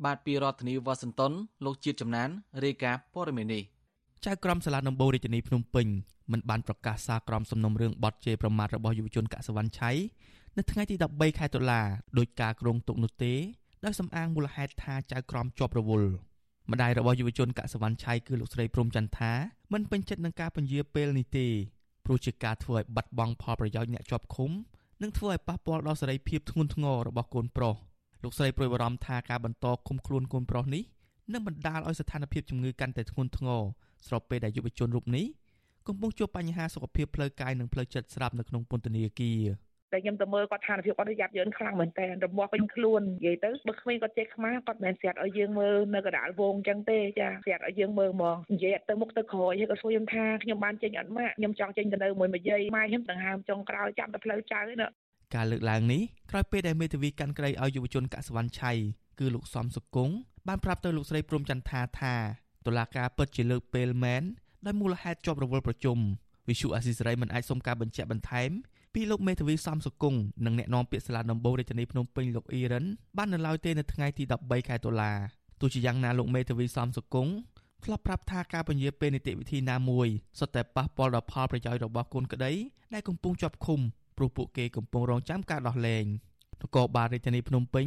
[0.04, 1.32] បាទពីរដ្ឋធានីវ៉ាស៊ីនតោន
[1.64, 2.28] លោកជាតិចំណាន
[2.64, 3.62] រាយការណ៍ព័ត៌មាននេះ
[4.26, 5.86] ចៅក្រមសាលាដំបូងរាជធានីភ្នំពេញ
[6.32, 9.90] មិនបានប្រកាសសារក្រមសំណុំរឿងបទជេរប្រមាថរបស់យុវជនកសវណ្ណឆៃ
[10.56, 11.80] នៅថ្ងៃទី13ខែតុលា
[12.18, 13.34] ដោយការគ្រងទុកនោះទេ
[13.84, 16.10] ដោយសំអាងមូលហេតុថាចៅក្រមជាប់រវល់
[16.70, 19.33] ម្ដាយរបស់យុវជនកសវណ្ណឆៃគឺលោកស្រីព្រំចន្ទថា
[19.72, 21.46] មិនពេញចិត្តនឹងការពន្យាពេលនេះទេ
[22.04, 24.50] ព្រោះជាការធ្វើឲ្យបាត់បង់ផលប្រយោជន៍អ្នកជាប់ឃុំ
[25.02, 27.74] និងធ្វើឲ្យប៉ះពាល់ដល់សេរីភាពធ្ងន់ធ្ងររបស់កូនប្រុស
[28.22, 30.83] លោកស្រីប្រួយបារម្ភថាការបន្តឃុំខ្លួនកូនប្រុសនេះ
[31.33, 33.62] នឹងបណ្ដាលឲ្យស្ថានភាពជំងឺកាន់តែធ្ងន់ធ្ងរ
[34.06, 35.26] ស្របពេលដែលយុវជនរូបនេះ
[35.87, 39.40] កំពុងជួបបញ្ហាសុខភាពផ្លូវកាយនិងផ្លូវចិត្តស្រាប់នៅក្នុងពន្ធនាគារ
[39.92, 54.88] តែខ្ញុំទៅមើលគាត់ឋានភាពគាត់យ៉ាប់យ៉ឺនខ្លាំងមែនតើរមាស់ពេញខ្លួននិយាយទៅបើគ្មានគាត់ចេះខ្មែរគាត់មិនស្រាត់ឲ្យយើងមើលនៅកណ្ដាលវងអញ្ចឹងទេចាស្រាត់ឲ្យយើងមើលហ្មងនិយាយទៅមុខទៅក្រោយហើយគាត់សួរខ្ញុំថាខ្ញុំបានចេញអត់ម៉ាក់ខ្ញុំចង់ចេញទៅនៅមួយមួយយាយម៉ែខ្ញុំដង្ហើមចុងក្រោយចាំតែផ្លូវចៅណា
[55.35, 58.72] ការលើកឡើងនេះក្រោយពេលដែលមេធាវីកាន់ក្រីឲ្យយុវជនកសវណ្ណឆៃ
[59.18, 60.14] គឺលោកសំសុគង្គ
[60.48, 62.14] បានប្រាប់ទៅលោកស្រីព្រំចន្ទថាថា
[62.66, 64.22] តុលាការពិតជាលើកពេលមែន
[64.66, 65.98] ដោយមូលហេតុជាប់រវល់ប្រជុំ
[66.48, 68.50] វិសុអាស៊ីសេរីមិនអាចសុំការបញ្ជាក់បន្ថែម
[68.94, 72.85] ពីលោកមេធាវីសំសុគង្គនិងអ្នកនាំពាក្យសាលាដំបូងរាជធានីភ្នំពេញលោកអ៊ីរ៉ាន
[73.16, 75.12] បាននៅឡើយទេនៅថ្ងៃទី13ខែតុលា
[75.61, 77.33] ទោះជាយ៉ាងណាលោកមេធាវីសំសុគង្គ
[77.85, 82.53] ធ្លាប់ប្រាប់ថាការពន្យាពេលនីតិវិធីណាមួយសុទ្ធតែប៉ះពាល់ដល់ផលប្រយោជន៍របស់កូនក្តី
[82.94, 83.81] ដែលកំពុងជាប់ឃុំ
[84.16, 86.05] ព្រោះពួកគេកំពុងរងចាំការដោះលែង
[86.62, 87.87] នគរបាលរាជធានីភ្នំពេញ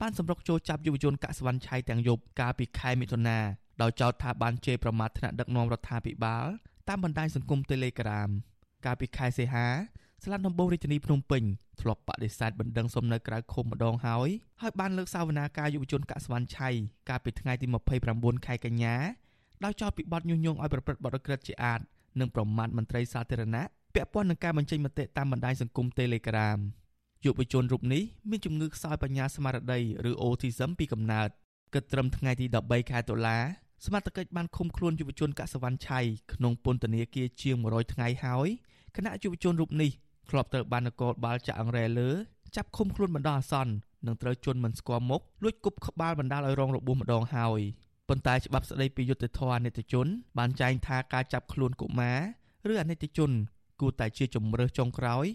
[0.00, 3.38] បានសម្រុកចូលចាប់យុវជនកសវណ្ណឆៃទាំងយប់កាលពីខែមិថុនា
[3.82, 6.46] ដោយចោទថាបានជេរប្រមាថថ្នាក់ដឹកនាំរដ្ឋាភិបាល
[6.88, 8.30] តាមបណ្ដាញសង្គម Telegram
[8.84, 9.68] កាលពីខែសីហា
[10.24, 11.42] ស្លាប់ដំបូងរាជធានីភ្នំពេញ
[11.80, 14.28] ធ្លាប់បដិសេធបណ្ដឹងសុំនៅក្រៅឃុំម្ដងហើយ
[14.62, 16.68] ហើយបានលើកសាវនាការយុវជនកសវណ្ណឆៃ
[17.08, 17.66] កាលពីថ្ងៃទី
[18.06, 18.94] 29ខែកញ្ញា
[19.64, 21.80] ដោយចោទពីបទញុះញង់ឲ្យប្រព្រឹត្តបទក្រិតជាអាត
[22.20, 26.58] និងប្រមាថមន្ត្រីសាធារណៈពាក់ព័ន្ធនឹងការបញ្ចេញមតិតាមបណ្ដាញសង្គម Telegram
[27.24, 31.28] យុវជនរូបនេះមានជំងឺខ្សោយបញ្ញាស្មារតីឬ Autism ពីកំណើត
[31.74, 33.38] គិតត្រឹមថ្ងៃទី13ខែតុលា
[33.84, 36.00] សមត្ថកិច្ចបានឃុំខ្លួនយុវជនកសវណ្ណឆៃ
[36.32, 38.48] ក្នុងពន្ធនាគារជាង100ថ្ងៃហើយ
[38.96, 39.90] គណៈយុវជនរូបនេះ
[40.30, 42.10] ធ្លាប់ត្រូវបាននគរបាលចាក់អង្រែលើ
[42.56, 43.72] ចាប់ឃុំខ្លួនបណ្ដោះអាសន្ន
[44.06, 47.60] និងត្រូវជន់មិនស្គាល់មុខលួចគប់ក្បាលបណ្ដាលឲ្យរងរបួសម្ដងហើយ
[48.08, 50.06] ប៉ុន្តែច្បាប់ស្តីពីយុត្តិធម៌អនិច្ចជន
[50.38, 52.18] បានចែងថាការចាប់ខ្លួនកុមារ
[52.72, 53.30] ឬអនិច្ចជន
[53.80, 55.26] គួរតែជាជំរើសចុងក្រោយ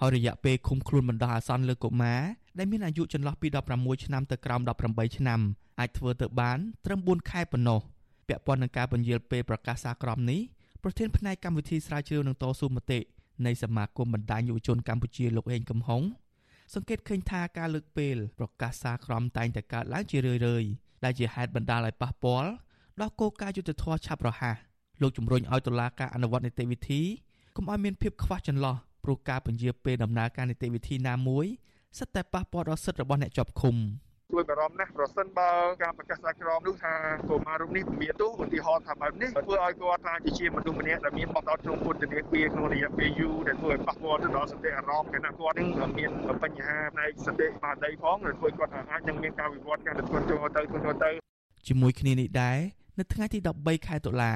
[0.00, 2.20] ហើយរយៈពេលឃុំខ្លួនបណ្ដោះអាសន្នលើកុមារ
[2.58, 5.40] ដែលមានអាយុចន្លោះពី16ឆ្នាំទៅក្រោម18ឆ្នាំ
[5.80, 7.80] អាចធ្វើទៅបានត្រឹម4ខែប៉ុណ្ណោះ
[8.28, 10.40] ពាក់ព័ន្ធនឹងការពន្យាលពេលប្រកាសសារក្រមនេះ
[10.82, 13.00] ប្រធានផ្នែកកម្មវិធីស្រាវជ្រាវនឹងតស៊ូមតិ
[13.46, 16.02] នៃសមាគមបណ្ដាញយុវជនកម្ពុជាលោកហេងកំហុង
[16.74, 20.70] សង្កេតឃើញថាការលើកពេលប្រកាសសារក្រមតែងតែកើតឡើងជារឿយៗ
[21.04, 22.50] ដែលជាហេតុបណ្ដាលឲ្យប៉ះពាល់
[23.00, 24.56] ដល់គោលការណ៍យុទ្ធធរឆាប់រហ័ស
[25.02, 27.02] លោកជំរុញឲ្យតុលាការអនុវត្តនីតិវិធី
[27.56, 31.46] កុំឲ្យមានភាពខ្វះចន្លោះព្រោះការពន្យាពេលដំណើរការនីតិវិធីណាមួយ
[31.98, 33.76] សិតតែប៉ះពាល់ដល់សិទ្ធិរបស់អ្នកជាប់ឃុំ
[34.32, 35.50] ជួយបារម្ភណាស់ប្រសិនបើ
[35.82, 36.94] ការប្រកាសសាក្រមនោះថា
[37.30, 46.10] កុមាររូបនេះមានទោសឧទាហរណ៍ថាបែបនេះធ្វើឲ្យគាត់ខ្លាចជាមនុស្សម្នាក់ដែលមានបទអត់ក្នុងពន្ធនាគារក្នុងរយៈពេលយូរដែលធ្វើឲ្យប៉ះពាល់ទៅដល់សតិអារម្មណ៍គណៈគាត់នឹងមាន
[46.42, 51.10] បញ្ហាផ្នែកសតិស្មារតីផងដែលធ្វើគាត់អាចនឹងមានការវិវត្តការធ្ងន់ធ្ងរទៅធ្ងន់ធ្ងរទៅ
[51.66, 52.58] ជាមួយគ្នានេះដែរ
[52.98, 54.32] នៅថ្ងៃទី13ខែតុលា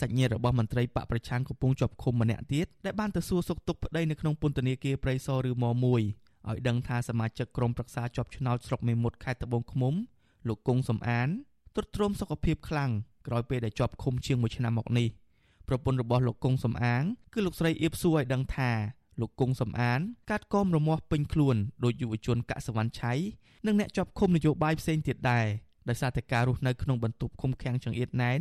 [0.00, 9.94] សាច់ញាតិរបស់មន្ត្រីបកប្រឆាំងកំពុងជាប់ឃុំម្នាក់ទៀតដែលបានទៅសួរសុខទុក្ខប្តីនៅក្នុងពន្ធនាគារព្រៃសរឬម1 ឲ្យដឹងថាសមាជិកក្រុមប្រឹក្សាជាប់ឆ្នោតស្រុកមេមត់ខេត្តត្បូងឃ្មុំ
[10.48, 11.28] លោកគង់សំអាន
[11.74, 12.90] ទ្រុឌទ្រោមសុខភាពខ្លាំង
[13.26, 15.08] ក្រោយពេលដែលជាប់ឃុំជាង1ឆ្នាំមកនេះ
[15.68, 18.70] ប្រពន្ធរបស់លោកគង់សំអាងគឺលោកស្រីអៀបសួរឲ្យដឹងថា
[19.20, 23.12] លោកគង់សំអានកាត់កមរមាស់ពេញខ្លួនដោយយុវជនកសវណ្ណឆៃ
[23.66, 25.46] និងអ្នកជាប់ឃុំនយោបាយផ្សេងទៀតដែរ
[25.88, 28.40] ដោយសារតែការរស់នៅក្នុងបន្ទប់ឃុំឃាំងចង្អៀតណែន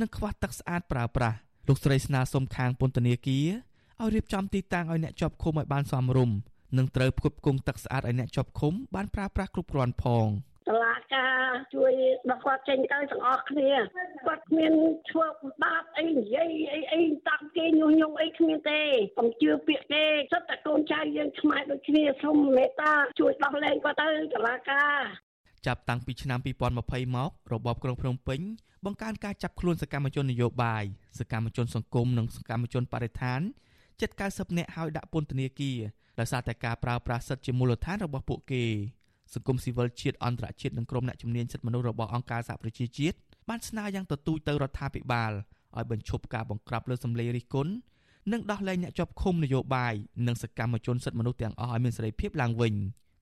[0.00, 1.36] និងខ្វះទឹកស្អាតប្រើប្រាស់
[1.68, 3.48] លោកស្រីស្នើសុំខាងពន្ធនាគារ
[4.00, 6.36] ឲ្យរៀបចំទីតាំងឲ្យអ្នកជាប់ឃុំឲ្យបានសមរម្យ
[6.78, 10.28] និងត្រូវផ្គត់ផ្គង់ទឹកស្អាតឲ្យអ្នកជាប់ឃុំបានប្រើប្រាស់គ្រប់គ្រាន់ផង
[10.68, 11.40] តឡាការ
[11.74, 11.92] ជួយ
[12.30, 13.70] ដល់គាត់ចេញទៅទាំងអស់គ្នា
[14.26, 14.72] គាត់គ្មាន
[15.10, 15.26] ធ្វើ
[15.62, 18.80] បាបអីនិយាយអីអីតាំងគេញុះញង់អីគ្មានទេ
[19.18, 25.00] កុំជឿពាក្យទេសិតតែកូនចៅយើងខ្មែរដូចគ្នាសូមមេត្តាជួយដោះលែងគាត់ទៅតឡាការ
[25.66, 28.40] ចាប់តាំងពីឆ្នាំ2020មករបបក្រុងភ្នំពេញ
[28.84, 30.84] បង្កើនការចាប់ខ្លួនសកម្មជននយោបាយ
[31.18, 33.40] សកម្មជនសង្គមនិងសកម្មជនបរិស្ថាន
[34.00, 35.78] ជិត90នាក់ហើយដាក់ពន្ធនាគារ
[36.18, 38.64] ដោយសារតែការប្រើប្រាស់សិទ្ធិជាមូលដ្ឋានរបស់ពួកគេ
[39.34, 43.16] សង្គមស៊ីវិលជាតិអន្តរជាតិនិងក្រុមអ្នកជំនាញសិទ្ធិមនុស្សរបស់អង្គការសហប្រជាជាតិ
[43.48, 45.32] បានស្នើយ៉ាងទទូចទៅរដ្ឋាភិបាល
[45.76, 47.72] ឲ្យបញ្ឈប់ការបង្ក្រាបលើសម្លេងរិះគន់
[48.32, 49.94] និងដោះលែងអ្នកជាប់ឃុំនយោបាយ
[50.26, 52.74] និងសកម្មជនសិទ្ធិមនុស្សទាំងអស់ឲ្យមានសេរីភាពឡើងវិញ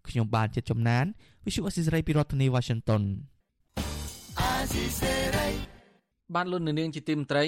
[0.09, 1.05] ខ្ញុំបាទជាចំណាន
[1.45, 3.03] Visual Assisray ពីរដ្ឋធានី Washington
[6.35, 7.45] បានលុននាងជាទីមត្រី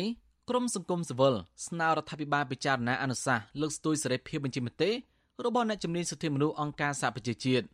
[0.51, 1.35] ក្រមសង្គមស៊ីវិល
[1.67, 4.91] ស្នើរដ្ឋាភិបាលពិចារណាអនុសាសន៍លើកស្ទួយសេរីភាពបញ្ចេញមតិ
[5.45, 7.65] របស់អ្នកជំនាញសិទ្ធិមនុស្សអង្គការសហប្រជាជាតិ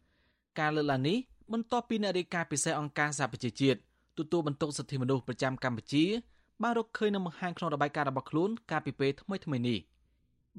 [0.61, 1.17] ការលើកឡើងនេះ
[1.53, 3.79] បន្ទាប់ពីអ្នករាយការណ៍ពិសេសអង្គការសហប្រជាជាតិ
[4.19, 6.05] ទទួលបន្ទុកសិទ្ធិមនុស្សប្រចាំកម្ពុជា
[6.63, 9.79] បានរកឃើញនៅបង្ហាញក្នុងរបាយការណ៍របស់ខ្លួនកាលពីពេលថ្មីថ្មីនេះ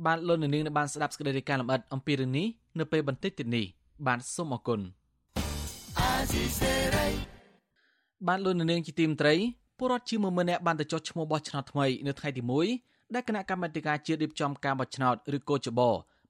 [0.05, 2.47] បានលន់នាងនៅបានស្ដាប់សេចក្តីរាយការណ៍លម្អិតអំពីរឿងនេះ
[2.79, 3.65] នៅពេលបន្តិចទៀតនេះ
[4.07, 4.79] បានសូមអរគុណ
[8.27, 9.35] បានលន់នាងជាទីមត្រី
[9.83, 12.41] ពលរដ្ឋជា10000នាក់បានទៅចុះឈ្មោះបោះឆ្នោតថ្មីនៅថ្ងៃទី
[12.77, 15.81] 1ដែលគណៈកម្មាធិការជាតិរៀបចំការបោះឆ្នោតឬកោចប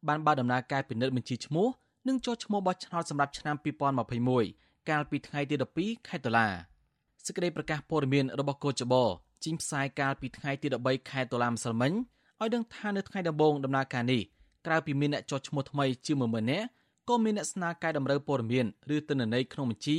[0.08, 1.68] បានបើកដំណើរការពិនិត្យបញ្ជីឈ្មោះ
[2.08, 3.56] និងចុះឈ្មោះបោះឆ្នោតសម្រាប់ឆ្នាំ
[4.22, 6.48] 2021កាលពីថ្ងៃទី12ខែតុលា
[7.26, 8.94] សេចក្តីប្រកាសព័ត៌មានរបស់កោចប
[9.44, 14.22] ចេញផ្សាយកាលពីថ្ងៃទី13ខែតុលាម្សិលមិញឲ្យដឹងថានៅថ្ងៃដំបូងដំណើរការនេះ
[14.66, 16.66] ក្រៅពីមានអ្នកចុះឈ្មោះថ្មីជា10000នាក់
[17.10, 19.98] ក៏មានអ្នកស្នើកែតម្រូវព័ត៌មានឬទិន្នន័យក្នុងបញ្ជី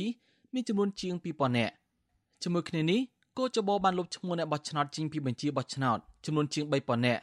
[0.53, 1.73] មានចំនួនជាង2000នាក់
[2.43, 3.01] ជាមួយគ្នានេះ
[3.39, 7.21] គោចបបានលុបឈ្មោះអ្នកបោះឆ្នោតចេញពីបញ្ជីបោះឆ្នោតចំនួនជាង3000នាក់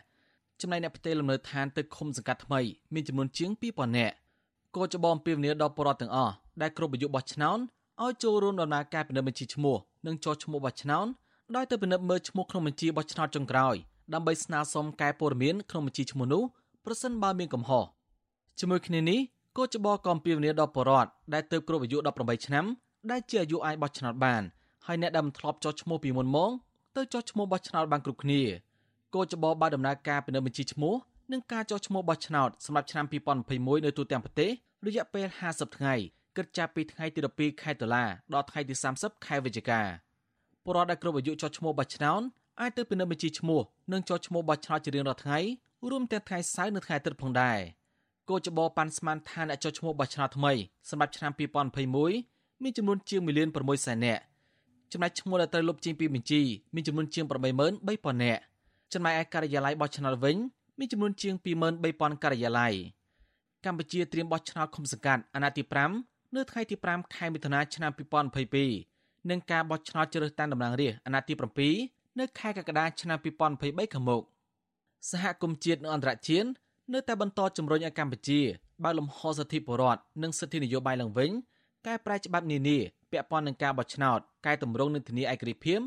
[0.61, 2.61] ចំណែកអ្នកផ្ទេរលំនៅឋានទៅឃុំសង្កាត់ថ្មី
[2.94, 4.14] មានចំនួនជាង2000នាក់
[4.77, 7.59] គោចបអំពាវនាវដល់ប្រជាពលរដ្ឋទាំងអស់ដែលគ្រប់អាយុបោះឆ្នោត
[8.03, 11.07] ឲ្យចូលរួមដំណើរការពិនិត្យបញ្ជីឈ្មោះនិងចុះឈ្មោះបោះឆ្នោត
[11.57, 13.75] ដោយទៅពិនិត្យមើលឈ្មោះក្នុងបញ្ជីបោះឆ្នោតចុងក្រោយ
[14.14, 16.42] ដើម្បីស្នើសុំកែព័ត៌មានក្នុងបញ្ជីឈ្មោះនោះ
[16.85, 17.85] ប្រសិនបើមានកំហុស
[18.61, 19.20] ជាមួយគ្នានេះ
[19.57, 22.64] គោចបក៏អំពាវនាវដល់ប្រជាពលរដ្ឋដែលទើបគ្រប់អាយុ18ឆ្នាំ
[23.11, 24.42] ដែលជាអាយុអាចបោះឆ្នោតបាន
[24.87, 26.51] ហើយអ្នកដែលមិនធ្លាប់ចុះឈ្មោះពីមុនមក
[26.97, 28.42] ទៅចុះឈ្មោះបោះឆ្នោតបានគ្រប់គ្នា
[29.14, 30.95] គោចបបើដំណើរការពិនិត្យបញ្ជីឈ្មោះ
[31.33, 33.05] និងការចុះឈ្មោះបោះឆ្នោតសម្រាប់ឆ្នាំ
[33.45, 34.51] 2021នៅទូទាំងប្រទេស
[34.87, 35.95] រយៈពេល50ថ្ងៃ
[36.37, 39.81] គិតចាប់ពីថ្ងៃទី12ខែតុលាដល់ថ្ងៃទី30ខែវិច្ឆិកា
[40.64, 42.23] ពលរដ្ឋដែលគ្រប់អាយុចុះឈ្មោះបោះឆ្នោត
[42.61, 43.61] អាចទៅពិនិត្យបញ្ជីឈ្មោះ
[43.92, 45.38] និងចុះឈ្មោះបោះឆ្នោតជារៀងរាល់ថ្ងៃ
[45.90, 47.59] រួមទាំងថ្ងៃសៅរ៍និងថ្ងៃអាទិត្យផងដែរ
[48.31, 50.53] គោចបប៉ាន់ស្មានថាអ្នកចុះឈ្មោះបោះឆ្នោតថ្មី
[50.90, 51.33] សម្រាប់ឆ្នាំ
[51.97, 54.23] 2021មានចំនួនជាង1លាន6សែននាក់
[54.92, 56.40] ចំណែកឈ្មោះដែលត្រូវលុបចេញពីបញ្ជី
[56.74, 58.40] មានចំនួនជាង83000នាក់
[58.92, 60.37] ចំណែកឯការិយាល័យបោះឆ្នោតវិញ
[60.78, 61.35] មានចំនួនជាង
[61.78, 62.74] 23000ការិយាល័យ
[63.64, 65.62] កម្ពុជាត្រៀមបោះឆ្នោតឃុំសង្កាត់អាណត្តិទី
[66.00, 67.90] 5នៅថ្ងៃទី5ខែមិថុនាឆ្នាំ
[68.61, 74.22] 2022និងការបោះឆ្នោតជ្រើសតាំងតំណាងរាស្ត្រអាណត្តិទី7នៅខែកក្កដាឆ្នាំ2023ខាងមុខ
[75.11, 76.48] សហគមន៍ជាតិនិងអន្តរជាតិ
[76.92, 78.40] នៅតែបន្តជំរុញឲ្យកម្ពុជា
[78.83, 81.31] បើកលំហសិទ្ធិពលរដ្ឋនិងសិទ្ធិនយោបាយឡើងវិញ
[81.87, 82.78] កែប្រែច្បាប់នានា
[83.12, 85.81] ពាក់ព័ន្ធនឹងការបោះឆ្នោតកែតម្រង់នឹងធានាឯករាជ្យភាព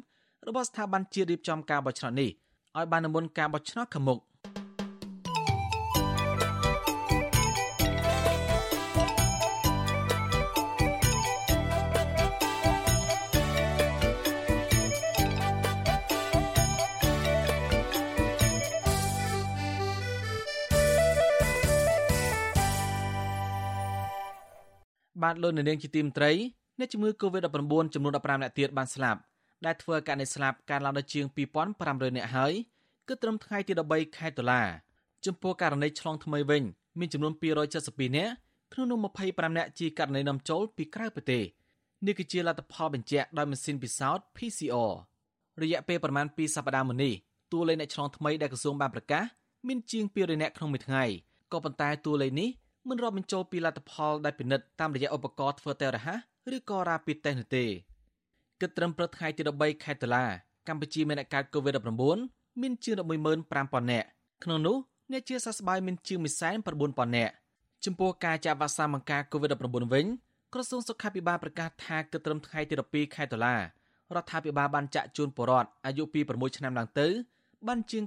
[0.48, 2.30] របស់ស្ថាប័នជាតិរៀបចំការបោះឆ្នោតនេះ
[2.78, 4.20] ឲ្យបានមុនការបោះឆ្នោតខាងមុខ
[25.24, 26.32] បាទលោកនាងជាទីមត្រី
[26.80, 29.20] អ្នកជំងឺ Covid-19 ចំនួន15នាក់ទៀតបានស្លាប់
[29.66, 31.26] ដែលធ្វើឲ្យករណីស្លាប់កើនឡើងដល់ជាង
[31.72, 32.54] 2500នាក់ហើយ
[33.08, 34.62] គឺត្រឹមថ្ងៃទី13ខែតុលា
[35.26, 36.64] ចំពោះករណីឆ្លងថ្មីវិញ
[37.00, 37.34] មានចំនួន
[37.76, 38.34] 272នាក់
[38.74, 41.44] ក្នុងនោះ25នាក់ជាករណីនាំចូលពីក្រៅប្រទេស
[42.06, 44.94] នេះគឺជាលទ្ធផលបញ្ជាក់ដោយម៉ាស៊ីនពិសោធន៍ PCR
[45.62, 47.14] រយៈពេលប្រមាណ2សប្តាហ៍មុននេះ
[47.52, 49.24] តួលេខអ្នកឆ្លងថ្មីដែលក្រសួងបានប្រកាស
[49.68, 51.04] មានជាង200នាក់ក្នុងមួយថ្ងៃ
[51.52, 52.50] ក៏ប៉ុន្តែតួលេខនេះ
[52.90, 56.20] មិនរាប់បញ្ចូលពីលទ្ធផលដែលពិនិត្យតាមរយៈឧបករណ៍ធ្វើតេស្តរហ័ស
[56.54, 57.66] ឬក៏រ៉ាពីតេស្តនោះទេ
[58.62, 60.26] គិតត្រឹមព្រឹកថ្ងៃទី13ខែតុលា
[60.68, 64.08] កម្ពុជាមានអ្នកកើត COVID-19 មានជាង15000នាក់
[64.44, 64.78] ក្នុងនោះ
[65.12, 67.34] អ្នកជាសះស្បើយមានជាង19000នាក់
[67.86, 70.06] ចំពោះការចាក់វ៉ាក់សាំងបង្ការ COVID-19 វិញ
[70.54, 73.62] ក្រសួងសុខាភិបាលប្រកាសថាគិតត្រឹមថ្ងៃទី12ខែតុលារ
[74.22, 77.08] ដ្ឋាភិបាលបានចាក់ជូនពលរដ្ឋអាយុពី6ឆ្នាំឡើងទៅ
[77.68, 78.04] បានជាង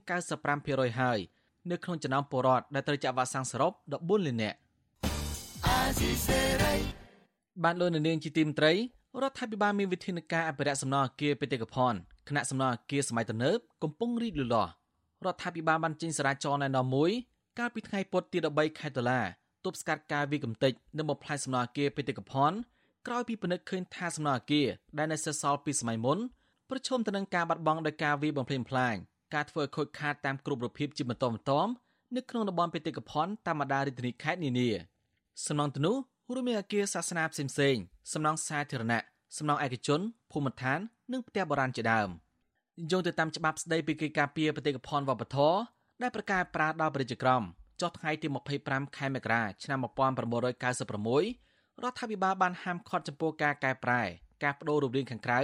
[0.49, 1.19] 95%ហើយ
[1.71, 4.59] នៅក្នុងចំណោមពលរដ្ឋដែលត្រូវចាក់វ៉ាក់សាំងសរុប14លាននាក់
[7.65, 8.73] បានលោកនាងជាទីមត្រី
[9.23, 14.73] រដ្ឋាភិបាលមានវិធានការអភិរក្សសំណង់អគារបេតិកភណ្ឌគណៈសំណង់អគារសម័យទំនើបកំពុងរីកលូតលាស់
[15.25, 17.11] រដ្ឋាភិបាលបានចេញសារចរណែនាំមួយ
[17.59, 19.21] កាលពីថ្ងៃពុធទី13ខែតុលា
[19.65, 22.57] ទប់ស្កាត់ការវាយកំទេចនិងបំផ្លាញសំណង់អគារបេតិកភណ្ឌ
[23.07, 24.69] ក្រោយពីពិនិត្យឃើញថាសំណង់អគារ
[24.99, 26.19] ដែលនៅសេសសល់ពីសម័យមុន
[26.71, 28.95] ប្រឈមទៅនឹងការបាត់បង់ដោយការវាយបំផ្លិចបំផ្លាញ
[29.35, 31.71] ការធ្វើឲ្យខូចខាតតាមគ្រប់រូបភាពជាបន្តបន្ទាប់
[32.17, 34.69] នៅក្នុងតំបន់បេតិកភណ្ឌតាមបណ្ដារាជធានីខេត្តនានា
[35.47, 35.97] សំណង់ទៅនោះ
[36.35, 39.03] រួមមានអគារសាសនាផ្សេងៗសំណង់សាធារណៈ
[39.37, 40.01] សំណង់ឯកជន
[40.33, 40.79] ភូមិឋាន
[41.13, 42.09] និងផ្ទះបុរាណជាដើម
[42.91, 45.59] យោងទៅតាមច្បាប់ស្តីពីកិច្ចការពារបេតិកភណ្ឌវប្បធម៌
[46.03, 47.43] ដែលប្រកាសប្រើដល់ប្រជាក្រម
[47.81, 48.27] ចុះថ្ងៃទី
[48.63, 54.03] 25ខែមករាឆ្នាំ1996រដ្ឋាភិបាលបានហាមឃាត់ចំពោះការកែប្រែ
[54.45, 55.41] ការបដូររូបរាងខាងក្រៅ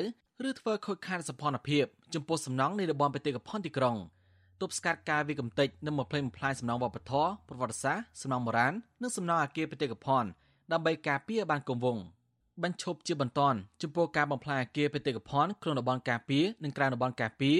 [0.48, 3.96] ឬធ្វើខូចខាតសម្ព័ន្ធភាពចំពោះសំណង់នៃតំបន់បេតិកភណ្ឌទីក្រុង
[4.60, 10.28] ទប់ស្កាត់ការវិកំតិចនិងបំផ្លិចបំផ្លាញសំណង់វប្បធម៌ប្រវត្តិសាស្ត្រសំណង់បុរាណនិងសំណង់អគារបេតិកភណ្ឌ
[10.72, 12.04] ដើម្បីការពារបានគង់វង្ស
[12.62, 13.40] បញ្ឈប់ជាបន្ត
[13.82, 17.58] ចំពោះការបំផ្លាញអគារបេតិកភណ្ឌក្នុងតំបន់ការពារនិងក្រៅតំបន់ការពារ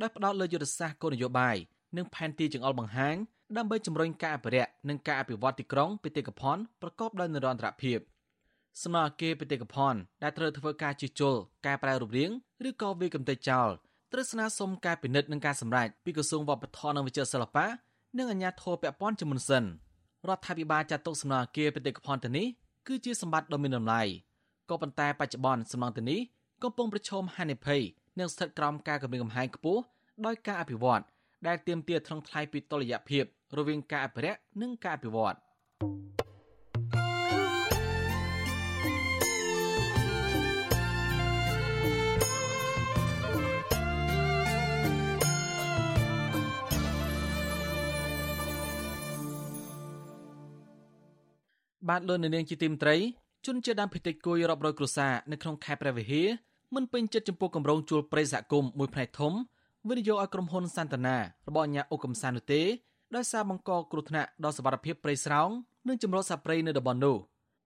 [0.00, 1.56] ដោយផ្ដោតលើយុទ្ធសាស្ត្រគោលនយោបាយ
[1.96, 3.16] និងផែនទីចង្អុលបង្ហាញ
[3.56, 7.98] ដើម្បីជំរុញការអភិរក្សនិងការអភិវឌ្ឍទីក្រុងបេតិកភណ្ឌប្រកបដោយនិរន្តរភាព
[8.82, 11.34] ស្មារតីបេតិកភណ្ឌដែលត្រូវធ្វើការជួសជុល
[11.66, 12.30] កែប្រែរូបរាង
[12.68, 13.68] ឬក៏វាកំទេចចោល
[14.12, 17.66] ត្រូវស្នើសុំការពិនិត្យនិងការសម្រេចពីក្រសួងវប្បធម៌និងវិចិត្រសិល្បៈ
[18.18, 19.64] និងអាជ្ញាធរពាក់ព័ន្ធជាមុនសិន
[20.28, 22.46] រដ្ឋាភិបាលចាត់ទុកសំណង់អគារបេតិកភណ្ឌទៅនេះ
[22.86, 24.02] គឺជាសម្បត្តិដ៏មានតម្លៃ
[24.70, 26.20] ក៏ប៉ុន្តែបច្ចុប្បន្នសំណង់ទៅនេះ
[26.62, 27.82] កំពុងប្រឈមហានិភ័យ
[28.18, 29.82] និងស្ថិតក្រោមការគម្រាមកំហែងខ្ពស់
[30.26, 31.02] ដោយការអភិវឌ្ឍ
[31.46, 33.24] ដែលទាមទារថងថ្លៃពីតុល្យភាព
[33.58, 35.36] រវាងការអភិរក្សនិងការអភិវឌ្ឍ
[51.88, 52.96] បាទលោកនាងជាទីមត្រី
[53.46, 56.28] ជនជាដើមភាគតិចគួយរាប់រយគ្រួសារនៅក្នុងខេត្តព្រះវិហារ
[56.74, 59.32] មិនពេញចិត្តចំពោះគម្រោងជួលព្រៃសហគមន៍មួយផ្នែកធំ
[59.88, 61.16] វិនិយោគឲ្យក្រុមហ៊ុនសន្តានា
[61.48, 62.62] របស់អាញាអុកកំសាននោះទេ
[63.14, 65.48] ដោយសារបង្កគ្រោះថ្នាក់ដល់សវត្ថភាពព្រៃស្រោង
[65.88, 67.16] និងចម្រុះសត្វព្រៃនៅតំបន់នោះ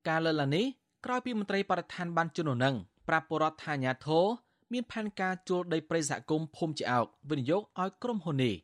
[0.09, 0.67] ការលើកឡើងនេះ
[1.05, 2.75] ក្រោយពីមន្ត្រីបរិស្ថានបានជន់នឹង
[3.09, 4.25] ប្រាប់ពលរដ្ឋថាអាញាធរ
[4.73, 8.55] មានផែនការជួលដីព្រៃសហគមន៍ភូមិជាអោកវិនិយោគឲ្យក្រុមហ៊ុននេះ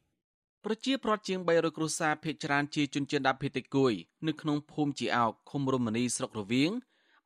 [0.68, 3.92] ប្រជាប្រដ្ឋជាង300គ្រួសារភៀសច្រើនជាជនជាតិដើមភាគតិចគួយ
[4.26, 6.70] នៅក្នុងភូមិជាអោកឃុំរមនីស្រុករវៀង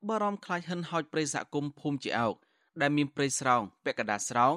[0.09, 2.35] បារម្ភខ្លាចហិនហោចព្រៃសហគមន៍ភូមិជាអោក
[2.81, 4.55] ដែលមានព្រៃស្រោងពាក់កណ្ដាលស្រោង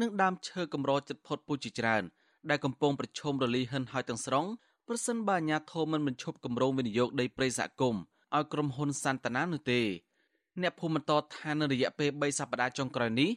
[0.00, 2.02] និងដើមឈើកម្រចិត្តផុតពូជជាច្រើន
[2.50, 4.46] ដែលកំពុងប្រឈមរលីហិនហោចទាំងស្រុង
[4.88, 8.02] ប្រសិនបើអាជ្ញាធរមិនបញ្ឈប់គម្រោងវិនិយោគដីព្រៃសហគមន៍
[8.34, 9.80] ឲ្យក្រុមហ៊ុនសន្តានានោះទេ
[10.60, 13.30] អ្នកភូមិបន្តថានៅរយៈពេល3សប្តាហ៍ចុងក្រោយនេះ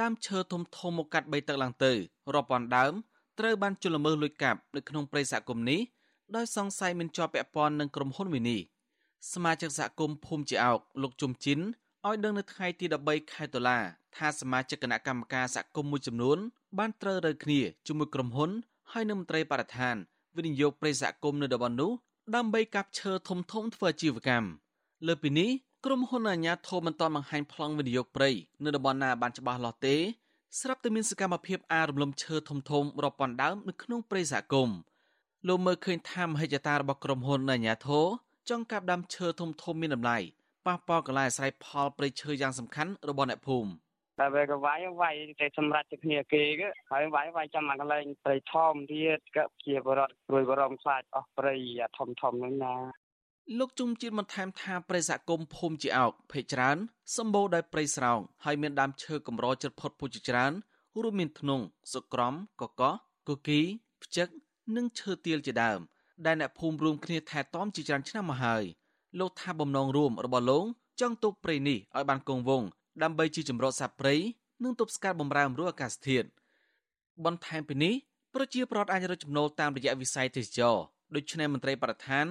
[0.00, 1.92] ដើមឈើធំធំមកកាត់បីទឹកឡើងទៅ
[2.34, 2.94] រាប់ពាន់ដើម
[3.38, 5.80] ត្រូវបានជលមើលលួចកាប់នៅក្នុងព្រៃសហគមន៍នេះ
[6.36, 8.60] ដោយសង្ស័យមានជាប់ពាក់ព័ន្ធនឹងក្រុមហ៊ុនមួយនេះ
[9.32, 11.60] សមាជិកសហគមន៍ភូមិជាអោកលោកជុំជីន
[12.06, 13.78] ឲ្យដឹងនៅថ្ងៃទី13ខែតុលា
[14.16, 16.38] ថាសមាជិកគណៈកម្មការសហគមន៍មួយចំនួន
[16.78, 18.50] បានត្រូវរើគ្នាជាមួយក្រុមហ៊ុន
[18.92, 19.96] ហើយនឹងមន្ត្រីបរិស្ថាន
[20.36, 21.92] វិនិយោគព្រៃសហគមន៍នៅតំបន់នោះ
[22.34, 24.48] ដើម្បីកាប់ឈើធំធំធ្វើអាជីវកម្ម
[25.06, 25.50] លើពីនេះ
[25.84, 28.30] ក្រុមហ៊ុនអាជ្ញាធរមិនទាន់បង្ហាញប្លង់វិនិយោគព្រៃ
[28.64, 29.96] នៅតំបន់ណាបានច្បាស់លាស់ទេ
[30.60, 34.76] ស្រាប់តែមានសកម្មភាពអារំលំឈើធំធំរាប់ពាន់ដើមនៅក្នុងព្រៃសហគមន៍
[35.48, 38.04] លោកមើលឃើញថាមហិច្ឆតារបស់ក្រុមហ៊ុនអាជ្ញាធរ
[38.48, 40.18] ចង់កាប់ដើមឈើធំធំមានតម្លៃ
[40.66, 43.70] ប៉ះពាល់កន្លែងអាស្រ័យផលព្រៃឈើយ៉ាងសំខាន់របស់អ្នកភូមិ
[44.20, 51.54] តែវាក៏វាយវាយតែសម្រាប់ទៅគ្នាគេក៏ហើយវាយវាយចាំមកកន្លែងព្រៃធំទៀតក៏ជាបរិបទព្រួយបរំខ្លាចអស់ព្រៃ
[51.98, 52.74] ធំធំហ្នឹងណា
[53.58, 56.76] លោកជុំជាតិបន្ថែមថាព្រៃសហគមន៍ភូមិជាអោកភេកច្រើន
[57.16, 60.52] សម្បូរដោយព្រៃស្រោងហើយមានដើមឈើកម្រជិតផុតពូជច្រើន
[61.02, 62.94] រួមមានធ្នង់សុក្រំកកោះ
[63.28, 63.60] គគី
[64.02, 64.28] ផ្ចឹក
[64.76, 65.80] និងឈើទាលជាដើម
[66.26, 68.64] ដែលអ្នកភូមិរួមគ្នាថែទាំជាច្រើនឆ្នាំមកហើយ
[69.18, 70.64] លោកថាបំណងរួមរបស់លោក
[71.00, 72.68] ចង់ទប់ព្រៃនេះឲ្យបានគង់វង្ស
[73.02, 74.14] ដើម្បីជាចម្រោះសត្វព្រៃ
[74.64, 76.26] និងទប់ស្កាត់បំរែបំរួលអាកាសធាតុ
[77.24, 77.94] បន្ថែមពីនេះ
[78.34, 80.76] ប្រជាពលរដ្ឋអាចរកចំណូលតាមរយៈវិស័យទេសចរ
[81.14, 82.28] ដូច្នេះមន្ត្រីបរដ្ឋាន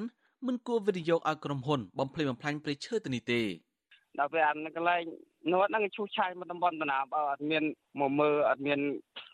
[0.47, 3.41] មិនគួរវិនិយោគឲ្យក្រុមហ៊ុនបំផ្លិចបំផ្លាញព្រៃឈើទៅនេះទេ
[4.19, 5.03] ដល់ពេលអានកន្លែង
[5.51, 7.63] នោះហ្នឹងឈូសឆាយមកតំបន់តាណាបើអត់មាន
[7.99, 8.79] មកមើលអត់មាន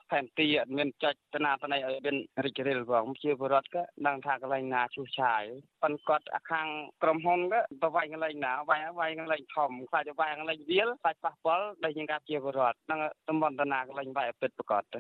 [0.10, 5.44] ផែនទីអត់មានចុចតាណាតណៃឲ្យមានរិចរិលផងជាបរដ្ឋក៏ដឹងថាកន្លែងណាឈូសឆាយ
[5.82, 6.68] ប៉ុនគាត់អាខាង
[7.04, 15.00] ក្រុមហ៊ុនក៏ទៅវាយកន្លែងណាវាយវាយកន្លែងធំខ្លាចទៅវាយកន្លែងវាលខ្លាចប៉ះពាល់ដល់ជាងការជាបរដ្ឋហ្នឹងតំបន់តាណាកន្លែងវាយពិតប្រកបទៅ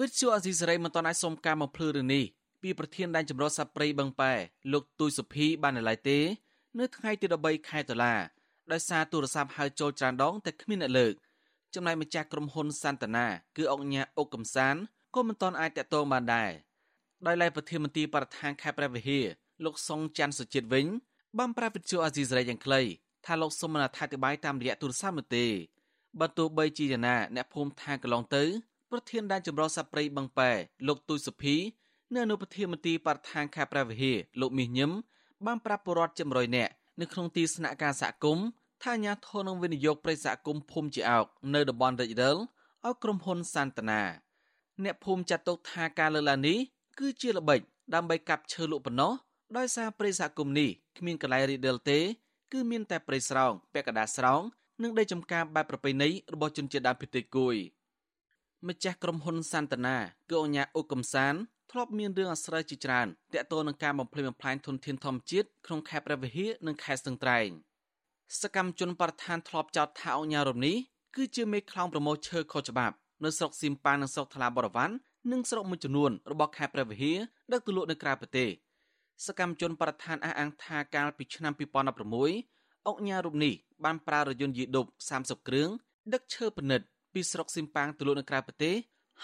[0.00, 2.24] វិទ្យុអស៊ីសេរីមិនទាន់អាចសុំការបំភ្លឺរឿងនេះ
[2.64, 4.32] ពីប្រធានដែនចម្រុះសัตว์ព្រៃបឹងប៉ែ
[4.72, 6.18] លោកទូចសុភីបាននៅឡើយទេ
[6.78, 8.14] នៅថ្ងៃទី13ខែតុលា
[8.72, 11.14] ដោយសារទូរស័ព្ទហៅចូលច្រើនដងតែគ្មានអ្នកលើក
[11.74, 14.74] ចំណែកម្ចាស់ក្រុមហ៊ុនសន្តានាគឺអង្គញាអុកកំសាន
[15.14, 16.50] ក៏មិនទាន់អាចតតងបានដែរ
[17.26, 19.24] ដោយឡែកប្រធានមន្ត្រីបរិស្ថានខេត្តព្រះវិហារ
[19.64, 20.86] លោកសុងច័ន្ទសុជាតិវិញ
[21.38, 22.80] បានប្រាប់វិទ្យុអាស៊ីសេរីយ៉ាងខ្លី
[23.26, 25.46] ថាលោកសុំអធិប្បាយតាមរយៈទូរស័ព្ទនោះទេ
[26.20, 28.44] បើទោះបីជាយ៉ាងណាអ្នកភូមិថាកន្លងទៅ
[28.90, 30.50] ប្រធានដែនចម្រុះសត្វព្រៃបឹងប៉ែ
[30.88, 31.56] លោកទូចសុភី
[32.12, 34.90] នៅអនុប្រធានមន្ត្រីបរិស្ថានខេត្តព្រះវិហារលោកមាសញឹម
[35.46, 38.46] បានប្រាប់ពលរដ្ឋជា100នាក់នៅក្នុងទីស្នាក់ការសហគមន៍
[38.82, 42.36] ថាអាញាធរនឹងវិនិយោគប្រិយសហគមន៍ភូមិជាអោកនៅតំបន់រិចរិល
[42.86, 44.02] ឲ្យក្រុមហ៊ុនសាន់តាណា
[44.84, 46.58] អ្នកភូមិចាត់ទុកថាការលើកឡើងនេះ
[46.98, 47.60] គឺជាល្បិច
[47.94, 49.12] ដើម្បីកាប់ឈើលក់ប៉ុណ្ណោះ
[49.56, 52.00] ដោយសារប្រិយសហគមន៍នេះគ្មានកន្លែងរិចរិលទេ
[52.52, 54.40] គឺមានតែប្រិយស្រោងពាក់កណ្ដាលស្រោង
[54.82, 57.56] និងដីចំការបែបប្រពៃណីរបស់ជនជាតិដើមភាគតិចគួយ
[58.68, 59.96] ម្ចាស់ក្រុមហ៊ុនសាន់តាណា
[60.30, 61.34] គឺអញ្ញាអ៊ុកកំសាន
[61.76, 67.48] ធ្លាប់មានរឿងអាស្រ័យជាច្រើនតាក់ទងនឹងការបំផ្លិចបំផ្លាញធនធានធម្មជាតិក្នុងខេត្តព្រះវិហារនិងខេត្តស្ទឹងត្រែង។
[68.40, 70.76] សកម្មជនបរិស្ថានធ្លាប់ចោទថាអង្គញារមនេះ
[71.16, 74.90] គឺជាមេខ្លោងប្រមូលឈើខុសច្បាប់នៅស្រុកស៊ីមប៉ានិងស្រុកថ្លាបរវ័ន
[75.32, 77.18] និងស្រុកមួយចំនួនរបស់ខេត្តព្រះវិហារ
[77.52, 78.48] ដឹកទៅលក់នៅក្រៅប្រទេស
[79.26, 81.52] សកម្មជនបរិស្ថានអះអាងថាកាលពីឆ្នាំ
[82.18, 85.68] 2016អង្គញារូបនេះបានប្រើរថយន្តយីឌុប30គ្រឿង
[86.14, 88.74] ដឹកឈើពិនិត្យពីស្រុកស៊ីមប៉ាងទៅលក់នៅក្រៅប្រទេស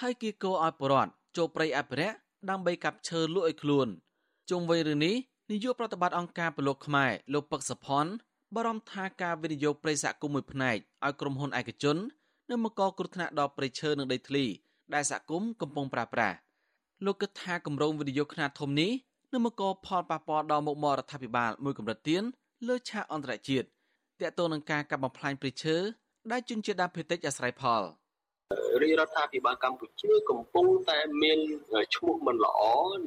[0.01, 2.17] ហើយគៀកោឲ្យបរដ្ឋចូលព្រៃអភិរក្ស
[2.49, 3.89] ដើម្បីកាប់ឈើលក់ឲ្យខ្លួន
[4.51, 5.15] ជុំវិញរឿងនេះ
[5.51, 8.07] នាយកប្រតិបត្តិអង្គការពលរដ្ឋខ្មែរលោកពឹកសុផុន
[8.55, 11.97] បារម្ភថាការវិនិយោគប្រៃសហគមន៍មួយផ្នែកឲ្យក្រុមហ៊ុនឯកជន
[12.51, 14.45] នឹងមកកគ្រោះថ្នាក់ដល់ប្រៃឈើនិងដីធ្លី
[14.95, 16.37] ដែលសហគមន៍កំពុងប្រើប្រាស់
[17.05, 18.93] លោកគិតថាគម្រោងវិនិយោគខ្នាតធំនេះ
[19.33, 22.23] នឹងមកកផលប៉ះពាល់ដល់មុខមាត់រដ្ឋាភិបាលមួយកម្រិតទៀត
[22.69, 23.67] លើឆាកអន្តរជាតិ
[24.21, 25.77] ទាក់ទងនឹងការកាប់បំផ្លាញព្រៃឈើ
[26.31, 27.83] ដែលជនជាតិដើមភាគតិចអាស្រ័យផល។
[28.83, 31.39] រាជរដ្ឋាភិបាលកម្ពុជាកំពុងតែមាន
[31.95, 32.61] ឈ្មោះមិនល្អ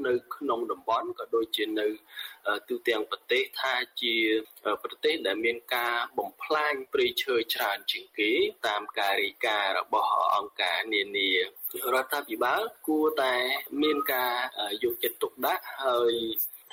[0.08, 1.88] នៅក្នុងតំបន់ក៏ដូចជានៅ
[2.70, 4.16] ទូទាំងប្រទេសថាជា
[4.84, 8.32] ប្រទេសដែលមានការបំផ្លាញព្រៃឈើច្រើនជាងគេ
[8.68, 11.30] តាមការរាយការណ៍របស់អង្គការនានា
[11.94, 13.36] រដ្ឋាភិបាលគួរតែ
[13.84, 14.34] មានការ
[14.84, 16.14] យកចិត្តទុកដាក់ហើយ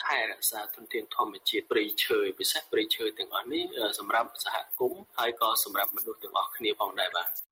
[0.03, 3.65] ថែរក្សាធនធានធម្មជាតិព្រៃឈើពិសេសព្រៃឈើទាំងអស់នេះ
[3.99, 7.50] សម្រាប់សហគមន៍ហើយក៏សម្រាប់មនុស្សទាំងអស់គ្នាផងដែរបាទ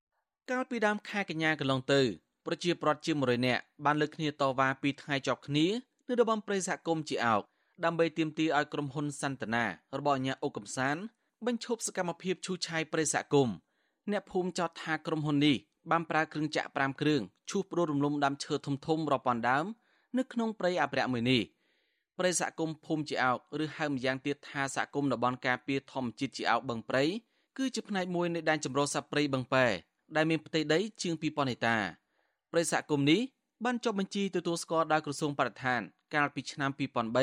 [0.51, 2.01] កាលពីដើមខែកញ្ញាកន្លងទៅ
[2.45, 5.65] ប្រជាប្រដ្ឋជា100នាក់បានលើកគ្នាតវ៉ាពីថ្ងៃជាប់គ្នា
[6.07, 7.41] នៅតំបន់ព្រៃសហគមន៍ជាអោក
[7.85, 9.65] ដើម្បីទាមទារឲ្យក្រុមហ៊ុនសន្តានា
[9.97, 10.97] របស់អាញាអុកកំសាន
[11.45, 13.55] បញ្ឈប់សកម្មភាពឈូសឆាយព្រៃសហគមន៍
[14.11, 15.55] អ្នកភូមិចោទថាក្រុមហ៊ុននេះ
[15.91, 19.65] បានប្រើគ្រឿងចាក់5គ្រឿងឈូសព្រោះរំលំដើមឈើធំធំរាប់ពាន់ដើម
[20.17, 21.41] នៅក្នុងព្រៃអភិរក្សមួយនេះ
[22.17, 27.03] ព្រៃសហគមន៍ភូមិជាអោកឬហៅម្យ៉ាងទៀតថាសហគមន៍តំបន់ការពារធម្មជាតិជាអោកបឹងព្រៃ
[27.57, 29.67] គឺជាផ្នែកមួយនៃដែនចម្រុះសត្វព្រៃបឹងប៉ែ
[30.15, 31.77] ដែលមានផ្ទៃដីជាង2000ហិកតា
[32.51, 33.21] ប្រិយសហគមន៍នេះ
[33.65, 35.81] បានចុះបញ្ជីទទួលស្គាល់ដោយក្រសួងបរិស្ថាន
[36.15, 36.71] កាលពីឆ្នាំ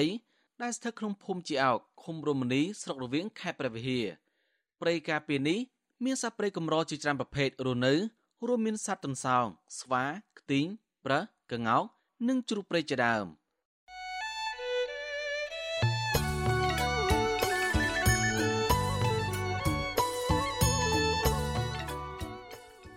[0.05, 4.07] 2003ដែលស្ថិតក្នុងភូមិជាអោកឃុំរមនីស្រុករវៀងខេត្តព្រះវិហារ
[4.81, 5.59] ព្រៃការពារនេះ
[6.05, 7.95] មានសត្វព្រៃកម្រជាច្រើនប្រភេទរស់នៅ
[8.47, 9.47] រួមមានសត្វទន្សោង
[9.81, 10.05] ស្វា
[10.39, 10.67] ខ្ទីង
[11.07, 11.21] ប្រើ
[11.53, 11.85] ក្ងោក
[12.29, 13.27] និងជ្រូកព្រៃជាដើម។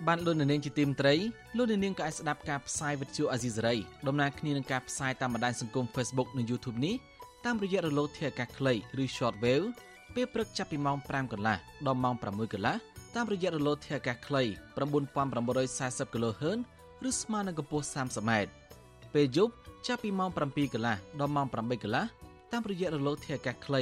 [0.09, 1.15] បានលោកនាងជាទីមត្រី
[1.57, 3.75] លោកនាងក៏អាចស្ដាប់ការផ្សាយវិទ្យុអាស៊ីសេរី
[4.07, 6.95] ដំណើរគ្នានឹងការផ្សាយតាមបណ្ដាញសង្គម Facebook និង YouTube នេះ
[7.45, 9.65] តាមរយៈរលកធាតុអាកាសខ្លីឬ Shortwave
[10.15, 12.75] ពេលព្រឹកចាប់ពីម៉ោង5កន្លះដល់ម៉ោង6កន្លះ
[13.15, 14.43] តាមរយៈរលកធាតុអាកាសខ្លី
[15.07, 16.43] 9940 kHz
[17.09, 18.31] ឬស្មើនឹងកម្ពស់ 30m
[19.13, 19.53] ពេលយប់
[19.87, 22.05] ចាប់ពីម៉ោង7កន្លះដល់ម៉ោង8កន្លះ
[22.51, 23.81] តាមរយៈរលកធាតុអាកាសខ្លី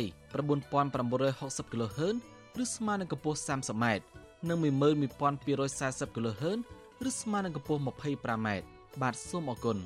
[0.61, 2.15] 9960 kHz
[2.63, 3.86] ឬស្មើនឹងកម្ពស់ 30m
[4.49, 6.41] និង11240 kHz
[7.07, 8.47] ឬស្មើនឹងកម្ពស់ 25m
[9.01, 9.77] បាទសូមអរគុណ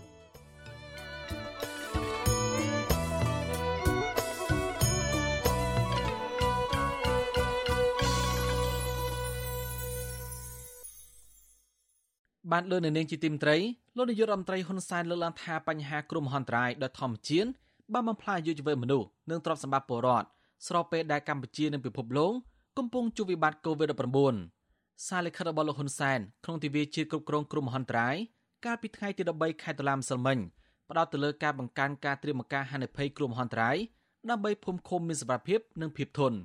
[12.51, 13.57] បានលើនៅនាងជាទីមត្រី
[13.97, 17.49] លោកនាយករដ្ឋមន្ត្រីហ៊ុនសែនលើកឡើងថាបញ្ហាគ្រោះមហន្តរាយដោយធម្មជាតិ
[17.93, 20.27] បានបំផ្លាញអាយុជីវិតមនុស្សនិងទ្រព្យសម្បត្តិពលរដ្ឋ
[20.67, 22.31] ស្របពេលដែលកម្ពុជានិងពិភពលោក
[22.79, 28.15] កំពុងជួបវិបត្តិ COVID-19 សារលិខិតរបស់លោកហ៊ុនសែនក្នុងទិវាជាតិគ្រប់គ្រងគ្រោះមហន្តរាយ
[28.65, 30.37] កាលពីថ្ងៃទី13ខែតុលាម្សិលមិញ
[30.89, 33.77] ផ្ដោតទៅលើការបង្កើនការត្រៀមការហានិភ័យគ្រោះមហន្តរាយ
[34.29, 36.37] ដើម្បីភូមិឃុំមានសុវត្ថិភាពនិងភាពធន់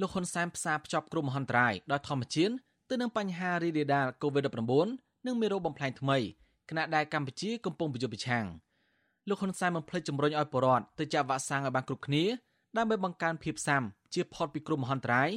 [0.00, 2.54] លោកហ៊ុនសែនផ្សារភ្ជាប់គ្រោះមហន្តរាយដោយធម្មជាតិ
[2.90, 6.18] ទៅនឹងបញ្ហារីករាលដាល COVID-19 និងមេរោគបំផ្លែងថ្មី
[6.70, 8.46] ខណៈដែលកម្ពុជាកំពុងប្រយុទ្ធប្រឆាំង
[9.28, 12.24] លោកហ៊ុនសែនបានផ្លេចជំរុញឲ្យប្រជាពលរដ្ឋទៅចាក់វ៉ាក់សាំងឲ្យបានគ្រប់គ្នា
[12.76, 13.82] ដើម្បីបង្កើនភាពស៊ាំ
[14.14, 15.30] ជាផុតពីគ្រោះមហន្តរាយ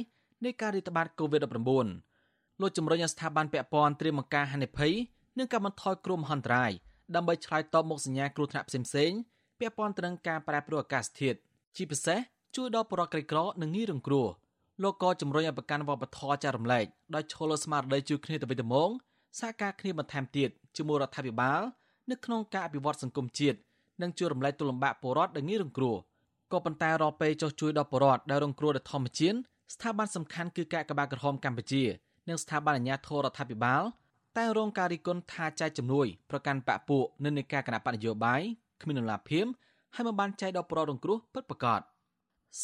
[0.44, 4.92] នៃការរាតត្បាត COVID-19 លោកជំរុញឲ្យស្ថាប័នពាក់ព័ន្ធត្រៀមបង្ការហានិភ័យ
[5.38, 6.70] និងកាត់បន្ថយគ្រោះមហន្តរាយ
[7.14, 9.18] ដើម្បីឆ្លើយតបមកសញ្ញាគ្រោះថ្នាក់ផ្សេងៗ
[9.58, 11.38] ពាក់ព័ន្ធទៅនឹងការប្រែប្រួលអាកាសធាតុ
[11.76, 12.18] ជាពិសេស
[12.56, 14.26] ជួយដល់ប្រជាក្រីក្រនិងងាយរងគ្រោះ
[14.82, 18.90] លោកក៏ជំរុញឲ្យប្រកាន់វប្បធម៌ចែករំលែកដោយឈលលើស្មារតីជួយគ្នាទៅវិញទៅមក
[19.38, 21.60] សហការគ្នាបន្ថែមទៀតជាមួយរដ្ឋាភិបាល
[22.10, 23.58] នៅក្នុងការអភិវឌ្ឍសង្គមជាតិ
[24.02, 25.96] និងជួយរំលែកទុលំបាកពលរដ្ឋដែលងាយរងគ្រោះ
[26.52, 29.36] ក៏ប៉ុន្តែរាល់ពេលចុះជួយដល់ពលរដ្ឋដែលរងគ្រោះដោយធម្មជាតិ
[29.74, 31.82] ស្ថាប័នសំខាន់គឺកាកបាទក្រហមកម្ពុជា
[32.28, 33.82] និងស្ថាប័នអាជ្ញាធររដ្ឋាភិបាល
[34.38, 38.42] តែរងការរិះគន់ថាចែកជំនួយប្រកាន់បកពួកនៅនៃការគណៈបកនយោបាយ
[38.82, 39.46] គ្មាននរណាភៀម
[39.94, 41.80] ហើយមិនបានចែកដល់ប្ររងគ្រោះពិតប្រាកដ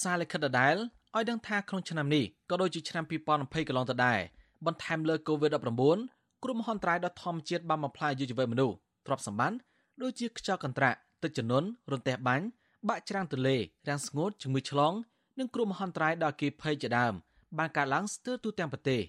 [0.01, 0.77] សារលិខិតដដែល
[1.15, 4.21] ឲ្យដឹងថាក្នុងឆ្នាំនេះក៏ដូចជាឆ្នាំ2020កន្លងទៅដែរ
[4.67, 5.63] បន្ថែមលើ COVID-19
[6.43, 8.75] គ្រោះមហន្តរាយដ៏ធម្មជាតិបានបំផ្លាញអាយុជីវិតមនុស្ស
[9.07, 9.57] ទ្រព្យសម្បត្តិ
[10.03, 12.45] ដូចជាខ្យល់កន្ត្រាក់ទឹកជំនន់រន្ទះបាញ់
[12.89, 13.57] បាក់ច្រាំងទន្លេ
[13.89, 14.95] រាំងស្ងួតជំងឺឆ្លង
[15.39, 17.15] និងគ្រោះមហន្តរាយដល់អគ្គិភ័យជាដើម
[17.59, 19.01] បានកើតឡើងស្ទើរទូទាំងប្រទេស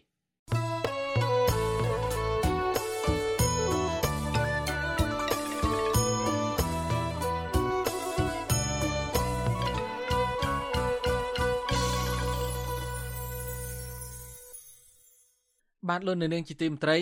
[15.90, 16.98] បានលន់នៅនាងជាទីមត្រី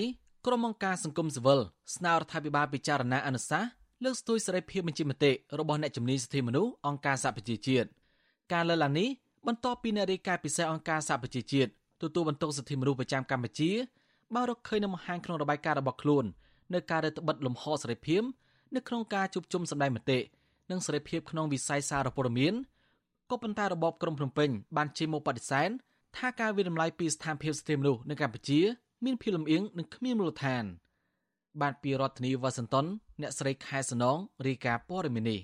[0.45, 1.59] ក្រុមអង្គការសង្គមស៊ីវិល
[1.95, 3.69] ស្នើរដ្ឋាភិបាលពិចារណាអនុសាសន៍
[4.03, 7.87] លើកស្ទួយសេរីភាពបញ្ចេញមតិរបស់អ្នកជំនាញសិទ្ធិមនុស្សអង្គការសហប្រជាជាតិ
[8.53, 9.07] ការលើកឡើងនេះ
[9.47, 11.69] បន្ទាប់ពីអ្នករាយការណ៍ពិសេសអង្គការសហប្រជាជាតិ
[12.01, 13.71] ទទួលបន្ទុកសិទ្ធិមនុស្សប្រចាំកម្ពុជា
[14.33, 16.25] បានរកឃើញនៅមហាងក្នុងរបាយការណ៍របស់ខ្លួន
[16.73, 18.21] នៅការរដ្ឋបិទលំហសេរីភាព
[18.75, 20.19] នៅក្នុងការជួបជុំសម្ដែងមតិ
[20.71, 22.53] និងសេរីភាពក្នុងវិស័យសារព័ត៌មាន
[23.29, 25.69] ក៏ប៉ុន្តែរបបក្រុងភ្នំពេញបានជិះមកបដិសេធ
[26.17, 28.59] ថាការវិដំឡៃពីស្ថានភាពសិទ្ធិមនុស្សនៅកម្ពុជា
[29.05, 30.63] មានភាពលំអៀងនិងគ្មានមូលដ្ឋាន
[31.61, 32.85] បាទពីរដ្ឋធានីវ៉ាស៊ីនតោន
[33.21, 35.39] អ្នកស្រីខែសំណងរាយការណ៍ព័ត៌មាននេះ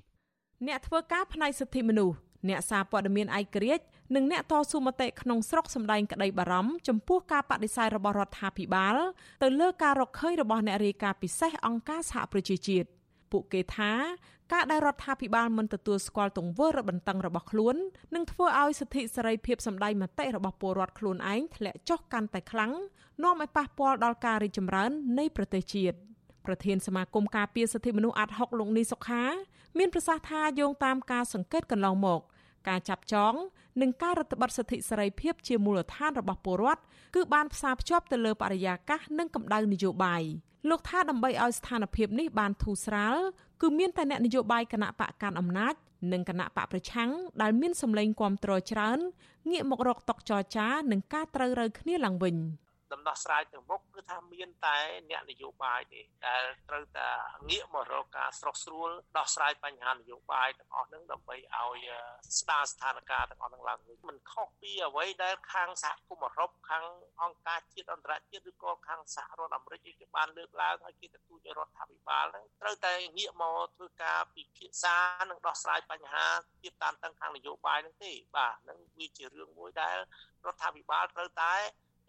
[0.68, 2.16] អ្នកធ្វើការផ្នែកសិទ្ធិមនុស្ស
[2.50, 3.84] អ្នកសារព័ត៌មានឯករាជ្យ
[4.16, 8.96] និងអ្នកតស៊ូមតិក្នុងស្រុកសម្ដែងក្តីបារម្ភចំពោះការបដិសេធរបស់រដ្ឋាភិបាល
[9.44, 12.88] ទៅលើការរកឃើញរបស់អ្នករាយការណ៍ពិសេសអង្គការសហប្រជាជាតិ
[13.32, 13.92] ពួកគេថា
[14.54, 17.76] ការដែលរដ្ឋាភិបាលមិនទទួលស្គាល់ទង្វើរឹតបន្តឹងរបស់ខ្លួន
[18.16, 22.72] នឹងធ្វើឲ្យសិទ្ធិសេរីភាពសម្ដែងមតិរបស់ពលរដ្ឋខ្លួនឯងធ្លាក់ចុះកាន់តែខ្លាំង
[23.24, 25.98] នាំឲ្យប៉ះពាល់ដល់ការរីកចម្រើននៃប្រទេសជាតិ
[26.46, 29.24] ប្រធានសមាគមការពារសិទ្ធិមនុស្សអាត់ហុកលោកនីសុខា
[29.78, 32.22] មានប្រសាសន៍ថាយោងតាមការសង្កេតកន្លងមក
[32.70, 33.34] ការចាប់ចង
[33.82, 36.82] និងការរដ្ឋបတ်សិទ្ធិសេរីភាពជាមូលដ្ឋានរបស់ពលរដ្ឋ
[37.16, 40.24] គឺបានផ្សារភ្ជាប់ទៅលើបរិយាកាសនិងកម្ដៅនយោបាយ
[40.70, 43.16] លោកថាដើម្បីឲ្យស្ថានភាពនេះបានធូរស្រាល
[43.62, 45.74] គឺមានតែអ្នកនយោបាយគណៈបកកាន់អំណាច
[46.12, 47.10] និងគណៈបកប្រឆាំង
[47.42, 49.00] ដែលមានសម្លេងគាំទ្រច្រើន
[49.52, 52.36] ងាកមករកតុកចរចា និងការត្រូវរើគ្នាឡើងវិញ។
[52.94, 54.78] ដំណោះស្រាយទៅមុខគឺថាមានតែ
[55.10, 57.10] អ្នកនយោបាយទេដែលត្រូវតែ
[57.50, 61.88] ងាកមករកការស្រោះស្រួលដោះស្រាយបញ្ហានយោបាយទាំងអស់ហ្នឹងដើម្បីឲ្យ
[62.40, 66.86] ស្ដារស្ថានភាពទាំងអស់ហ្នឹងឡើងវិញមិនខុសពីអ្វីដែលខាងសហគមន៍អឺរ៉ុបខាង
[67.22, 74.96] អង្គការជាតិអន្តរជាតិឬក៏ខាងសហរដ្ឋអាមេរិកគេបានលើកឡើងឲ្យគេទទូចរដ្ឋាភិបាលហ្នឹងត្រូវតែងាកមកធ្វើការពិភាក្សា
[75.30, 76.26] និងដោះស្រាយបញ្ហា
[76.64, 79.98] ទៀតតាមតឹងខាងនយោបាយហ្នឹងទេបាទហ្នឹងវាជារឿងមួយដែល
[80.46, 81.54] រដ្ឋាភិបាលត្រូវតែ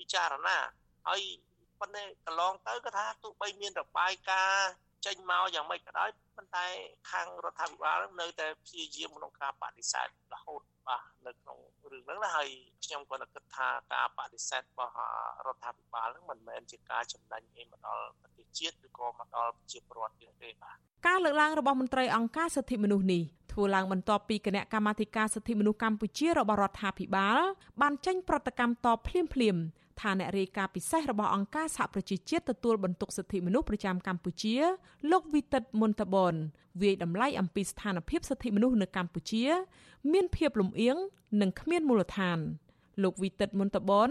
[0.02, 0.56] ពិចារណា
[1.08, 1.20] ហើយ
[1.80, 4.70] ប៉ុន្តែកន្លងទៅគាត់ថាទោះបីមានរបាយការណ៍
[5.06, 6.66] ចេញមកយ៉ាងម៉េចក៏ដោយប៉ុន្តែ
[7.10, 11.58] ខាងរដ្ឋាភិបាលនៅតែព្យាយាមក្នុងការបដិសេធរហូតបាទនៅក្នុង
[11.92, 12.48] រឿងហ្នឹងណាហើយ
[12.84, 14.94] ខ្ញុំក៏គិតថាការបដិសេធរបស់
[15.46, 20.76] រដ្ឋាភិបាលហ្នឹងមិនមែនជាការចំណេញអីមកដល់ប្រទេសជាតិឬក៏មកដល់ប្រជាពលរដ្ឋទៀតទេបាទ
[21.06, 23.22] ការលើកឡើងរបស់មន្ត្រីអង្គការសិទ្ធិមនុស្សនេះ
[23.52, 27.38] ធ្វើឡើងបន្ទាប់ពីគណៈកម្មាធិការសិទ្ធិមនុស្សកម្ពុជារបស់រដ្ឋាភិបាល
[27.80, 29.62] បានចេញប្រតិកម្មតបភ្លាមៗ
[30.00, 34.54] ថាអ្នករាយការណ៍ពិសេសរបស់អង្គការសហប្រជាជាតិទទួលបន្ទុកសិទ្ធិមនុស្សប្រចាំកម្ពុជា
[35.10, 36.34] លោកវីតិតមុនតបន
[36.82, 39.44] វាយតម្លៃអំពីស្ថានភាពសិទ្ធិមនុស្សនៅកម្ពុជា
[40.12, 40.96] មានភាពលំអៀង
[41.40, 42.38] និងគ្មានមូលដ្ឋាន
[43.02, 44.10] លោកវីតិតមុនតបន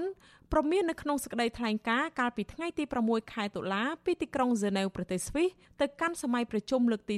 [0.51, 5.49] ប្រមាននៅក្នុងសេចក្តីថ្លែងការណ៍កាលពីថ្ងៃទី6ខែតុលាពីទីក្រុងហ្សឺណែវប្រទេសស្វីស
[5.81, 7.15] ទៅកាន់សម័យប្រជុំលើកទី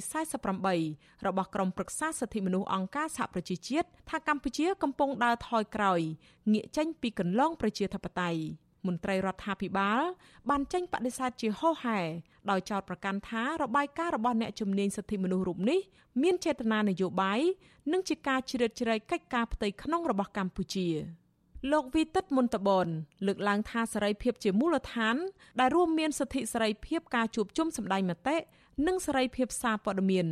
[0.62, 6.02] 48របស់ក្រុមប្រឹក្សាសិទ្ធិមនុស្សអង្គការសហប្រជាជាតិថាកម្ពុជាកំពុងដើរថយក្រោយ
[6.54, 8.42] ងាកចេញពីកន្លងប្រជាធិបតេយ្យ
[8.88, 10.02] មន្ត្រីរដ្ឋាភិបាល
[10.50, 12.00] បានចេញបដិសេធជាហោហែ
[12.50, 15.80] ដោយចោទប្រកាន់ថារបាយការណ៍របស់អ្នកជំនាញសិទ្ធិមនុស្សរូបនេះ
[16.24, 17.40] មានចេតនានយោបាយ
[17.92, 20.88] និងជាការជ្រៀតជ្រែកកិច្ចការផ្ទៃក្នុងរបស់កម្ពុជា។
[21.72, 22.88] លោកវីតិតមុនតបន
[23.28, 25.16] លើកឡើងថាសេរីភាពជាមូលដ្ឋាន
[25.60, 28.36] ដែលរួមមានសិទ្ធិសេរីភាពការជួបជុំសម្ដែងមតិ
[28.88, 30.28] និងសេរីភាពសារព័ត៌មាន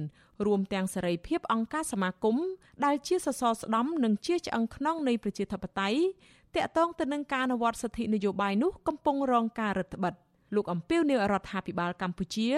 [0.46, 2.38] រួមទាំងសេរីភាពអង្គការសមាគម
[2.86, 6.00] ដែលជាសសរស្តម្ភនិងជាឆ្អឹងខ្នងនៃប្រជាធិបតេយ្យ
[6.56, 12.50] តាក់ទងទៅនឹងការអនុវត្តសិទ្ធិនយោបាយនោះកំពុងរងការរឹតបន្តឹងលោកអំពីវនាយរដ្ឋាភិបាលកម្ពុជា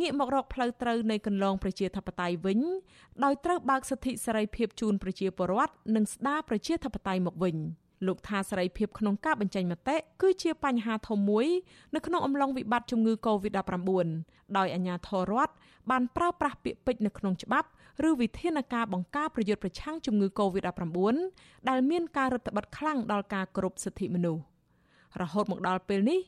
[0.00, 2.60] ងាកមករកផ្លូវត្រូវនៃកន្លងប្រជាធិបតេយ្យវិញ
[3.24, 7.56] ដោយត្រូវបើកសិទ្ធិសេរីភាពជូនប្រជាពលរដ្ឋនិងស្ដារប្រជាធិបតេយ្យមកវិញ
[8.06, 11.46] លោកថាសេរីភាពក្នុងការបញ្ចេញមតិគឺជាបញ្ហាធំមួយ
[11.94, 13.90] នៅក្នុងអំឡុងវិបត្តិជំងឺ Covid-19
[14.56, 15.52] ដោយអាជ្ញាធររដ្ឋ
[15.90, 17.68] បានប្រើប្រាស់ពាក្យពេចន៍នៅក្នុងច្បាប់
[18.08, 21.16] ឬវិធានការបង្ការប្រយុទ្ធប្រឆាំងជំងឺ Covid-19
[21.68, 24.42] ដែលមានការរឹតបន្តឹងខ្លាំងដល់ការគោរពសិទ្ធិមនុស្ស
[25.20, 26.20] រហូតមកដល់ពេលនេះ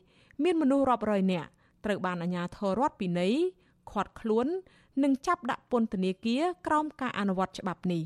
[0.43, 1.49] មានមនុស្សរាប់រយនាក់
[1.85, 3.33] ត្រូវបានអាជ្ញាធររដ្ឋពិន័យ
[3.91, 4.47] ឃាត់ខ្លួន
[5.03, 8.03] និងចាប់ដាក់ពន្ធនាគារក្រោមការអនុវត្តច្បាប់នេះ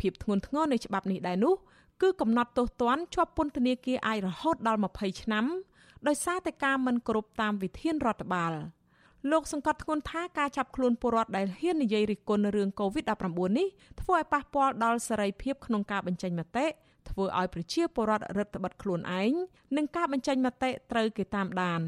[0.00, 1.54] ភាពធ្ងន់ធ្ងរនៃច្បាប់នេះដែរនោះ
[2.02, 5.44] គឺកំណត់ទោសទណ្ឌជាប់ពន្ធនាគារអាចរហូតដល់20ឆ្នាំ
[6.06, 8.52] ដោយសារតែការមិនគោរពតាមវិធានរដ្ឋបាល
[9.30, 13.68] លោកសង្កត់ធ្ងន់ថាការចាប់ខ្លួនពលរដ្ឋដែលហ៊ាននិយាយរិះគន់រឿង COVID-19 នេះ
[14.00, 16.66] ធ្វើឲ្យប៉ះពាល់ដល់សេរីភាពក្នុងការបញ្ចេញមតិ
[17.10, 19.32] ធ្វើឲ្យប្រជាពលរដ្ឋរឹតបន្តឹងខ្លួនឯង
[19.76, 21.80] និងការបញ្ចេញមតិត្រូវគេតាមដាន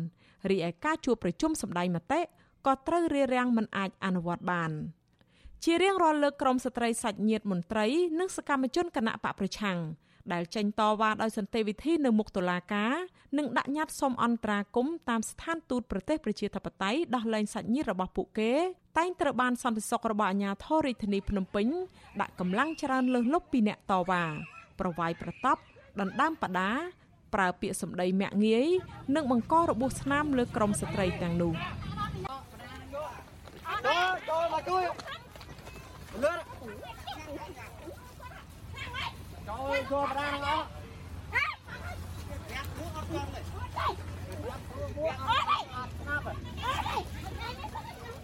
[0.50, 2.20] រីឯការជួបប្រជុំសម្ដែងមតិ
[2.66, 4.70] ក៏ត្រូវរារាំងមិនអាចអនុវត្តបាន
[5.64, 7.86] ជារៀងរាល់លើកក្រមស្ត្រីសាច់ញាតិមន្ត្រី
[8.20, 9.78] និងសកម្មជនគណៈបកប្រឆាំង
[10.32, 12.92] ដែលចេញតវ៉ាដោយសន្តិវិធីនៅមុខតុលាការ
[13.38, 18.52] និងដាក់ញត្តិសុំអន្តរាគមន៍តាមស្ថានទូតប្រទេសប្រជាធិបតេយ្យដោះលែងសាច់ញាតិរបស់ពួកគេ
[18.98, 21.66] តែងត្រូវបានសន្តិសុខរបស់អាជ្ញាធររាជធានីភ្នំពេញ
[22.20, 24.24] ដាក់កម្លាំងច្រើនលើសលប់ពីអ្នកតវ៉ា
[24.80, 25.60] ប្រវាយប្រតប់
[26.00, 26.70] ដណ្ដើមបដា
[27.34, 28.68] ប្រើពាក្យសម្ដីមាក់ងាយ
[29.14, 31.54] និងបង្ករបួសស្នាមលើក្រុមស្ត្រីទាំងនោះ
[36.16, 37.98] ចូលចូលមកជួយលឿន
[39.48, 40.64] ចូលចូលបដាទាំងអស់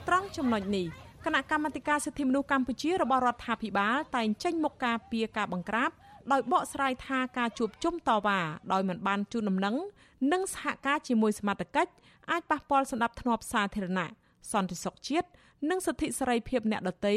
[0.08, 0.86] ត្រង់ចំណុចនេះ
[1.24, 5.90] គណៈកម្មាធិការសិទ្ធិមនុស្សកម្ពុជារបស់រដ្ឋាភិបាលតែងចេញមុខការពីការបង្ក្រាប
[6.32, 8.40] ដោយបកស្រាយថាការជួបជុំតវ៉ា
[8.72, 9.76] ដោយមិនបានជូនដំណឹង
[10.32, 11.92] និងសហការជាមួយសមត្ថកិច្ច
[12.30, 14.08] អាចប៉ះពាល់សន្តិភាពសាធារណៈ
[14.52, 15.28] សន្តិសុខជាតិ
[15.70, 17.14] និងសិទ្ធិសេរីភាពអ្នកដទៃ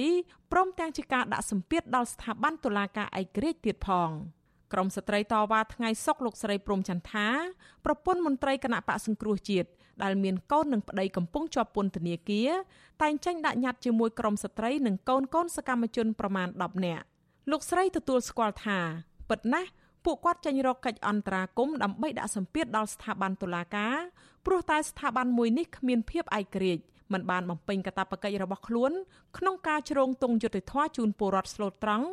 [0.52, 4.10] ព្រមទាំងជាការដាក់សម្ពាធដល់ស្ថាប័នតុលាការឯករាជ្យទៀតផង
[4.74, 7.28] ក្រមស្ត្រីតវ៉ាថ្ងៃសុកលោកស្រីព្រំចន្ទថា
[7.86, 9.70] ប្រពន្ធមន្ត្រីគណៈបកសង្គ្រោះជាតិ
[10.04, 12.52] ដែលមានកូននិងប្តីកំពុងជាប់ពន្ធនាគារ
[13.02, 17.06] តែងចេញដាក់ញត្តិជាមួយក្រមស្ត្រីនិងកូនកូនសកម្មជនប្រមាណ10នាក់
[17.52, 18.80] លោកស្រីទទួលស្គាល់ថា
[19.30, 19.70] ពិតណាស់
[20.06, 23.96] ពួកគាត់ចេញរកកិច្ចអន្តរាគមន៍ដើម្បីដាក់សម្ពាធដល់ស្ថាប័នតុលាការ
[24.46, 26.84] ព្រោះតែស្ថាប័នមួយនេះគ្មានភាពឯករាជ្យ
[27.14, 28.92] មិនបានបំពេញកាតព្វកិច្ចរបស់ខ្លួន
[29.38, 32.08] ក្នុងការជ្រងទងយុត្តិធម៌ជូនពលរដ្ឋស្លូតត្រង់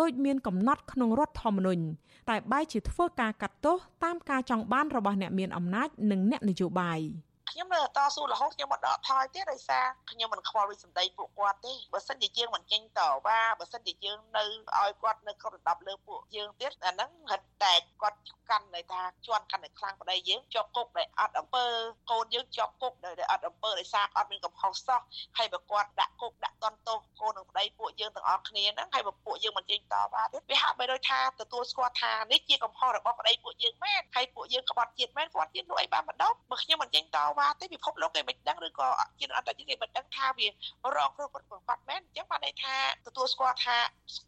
[0.00, 1.84] ដោយមានកំណត់ក្នុងរដ្ឋធម្មនុញ្ញ
[2.30, 7.00] តែបែរជាធ្វើការកាត់ទោសតាមការចង់បានរបស់អ្នកមានអំណាចនិងអ្នកនយោបាយ។
[7.50, 14.44] ខ្ញុំនៅតស៊ូរហូតខ្ញុំមិនដកថយទេដោយសារខ្ញុំមិនខ្វល់ដូចសម្ដីពួកគាត់ទេបើសិនជាយើងមិនចេញតវ៉ាបើសិនជាយើងនៅ
[14.78, 18.18] ឲ្យគាត់នៅគ្រប់ដណ្ដប់លើពួកយើងទៀតអាហ្នឹងហិតតែគាត់
[18.50, 21.64] កាន់ន័យថាជន់កាន់តែខ្លាំងប្តីយើងជាប់គុកដោយអត់អំពើ
[22.10, 25.00] កូនយើងជាប់គុកដោយអត់អំពើដោយសារអត់មានកំហុសសោះ
[25.38, 38.88] ហើយបើគាត់ដាក់គុកដាក់តន់ទោសកូននិងប្តីពួកយើងទាំងអស់គ្នាហ្នឹងហើយបើពួកយើងមិនចេញតវ៉ាទៀតវាហាក់បីដូចថាទទួលស្គាល់ថានេះជាកំហុសរបស់ប្តីពួកយើងមែនហើយពួកយើងក្បត់ជាតិមែនគាត់ទៀតនោះអីបានម្ដងបើខ្ញុំមិនចេញតវ៉ាទេពិភពលោកគេមិនដឹងឬក៏
[39.20, 42.74] ជាអន្តរជាតិគេមិនដឹងថាវារងគ្រោះគាត់គាត់មែនអញ្ចឹងបានន័យថា
[43.06, 43.76] ទទួលស្គាល់ថា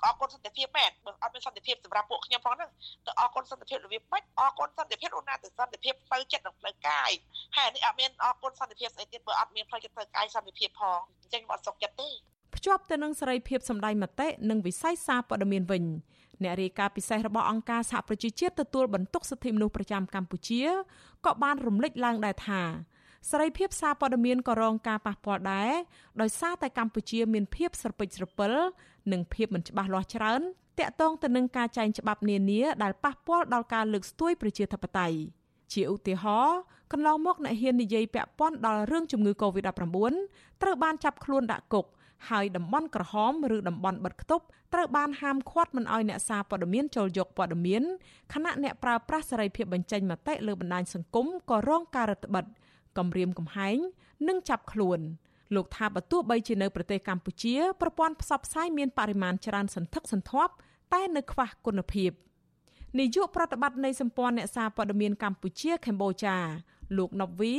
[0.04, 2.70] អរគុណសន្តិភាពមែនបើអត់មានសន្តិភាពសម្រាប់ពួកខ្ញុំផងហ្នឹង
[3.06, 7.10] ទៅអរគុណសន្តិភាពរបៀបម៉េចអរគុណសន្តិភាពអូនណាទៅសន្តិភាពផ្លូវចិត្តនិងផ្លូវកាយ
[7.56, 12.10] ហើយនេះអត់មានអរគុណសន្តិភាពស្អីទៀតបើអត់មានផ្លូវចិត្តផ្លូវកាយសន្តិភាពផងអញ្ចឹងអត់សុខចិត្តទេ
[12.56, 15.84] ភ្ជាប់ទៅនឹងសេរីភាពសម្ដែងមតិនិងវិស័យសារព័ត៌មានវិញ
[16.42, 20.62] អ្នករាយការណ៍ពិសេសរបស់អង្គការសហប្រជាជាតិទទួលបន្ទុកសិទ្ធិមនុស្សប្រចាំកម្ពុជា
[21.26, 22.62] ក៏បានរំលេចឡើងដែរថា
[23.28, 25.70] សេរីភាពសារព័ត៌មានក៏រងការប៉ះពាល់ដែរ
[26.20, 28.52] ដោយសារតែកម្ពុជាមានភាពស្រពេចស្រពិល
[29.12, 30.40] និងភាពមិនច្បាស់លាស់ច្រើន
[30.78, 35.18] តាក់ទងទៅនឹងការចែងច្បាប់នានាដែលប៉ះពាល់ដល់ការលើកស្ទួយប្រជាធិបតេយ្យ
[35.72, 36.58] ជាឧទាហរណ៍
[36.92, 40.12] កន្លងមកអ្នកហ៊ាននិយាយពាក់ព័ន្ធដល់រឿងជំងឺ Covid-19
[40.62, 41.86] ត្រូវបានចាប់ខ្លួនដាក់គុក
[42.28, 47.82] ហើយតំបន់ក្រហមឬតំបន់បិទគប់ត្រូវបានហាមឃាត់មិនឲ្យអ្នកសារព័ត៌មានចូលយកព័ត៌មាន
[48.32, 52.59] ខណៈអ្នកប្រើប្រាស់សេរីភាពបញ្ចេញមតិលើបណ្ដាញសង្គមក៏រងការរឹតបន្តឹង
[52.98, 53.78] គំរាមកំហែង
[54.28, 55.00] និងចាប់ខ្លួន
[55.54, 60.52] លោកថាបើទោះបីជានៅប្រទេសកម្ពុជាប្រព័ន្ធផ្សព្វផ្សាយមានបរិមាណច្រើនសន្ធឹកសន្ធាប់
[60.92, 62.10] តែនៅខ្វះគុណភាព
[62.98, 66.36] នាយកប្រតិបត្តិនៃសម្ព័ន្ធអ្នកសារព័ត៌មានកម្ពុជាកម្ពុជា
[66.98, 67.54] លោកណូវី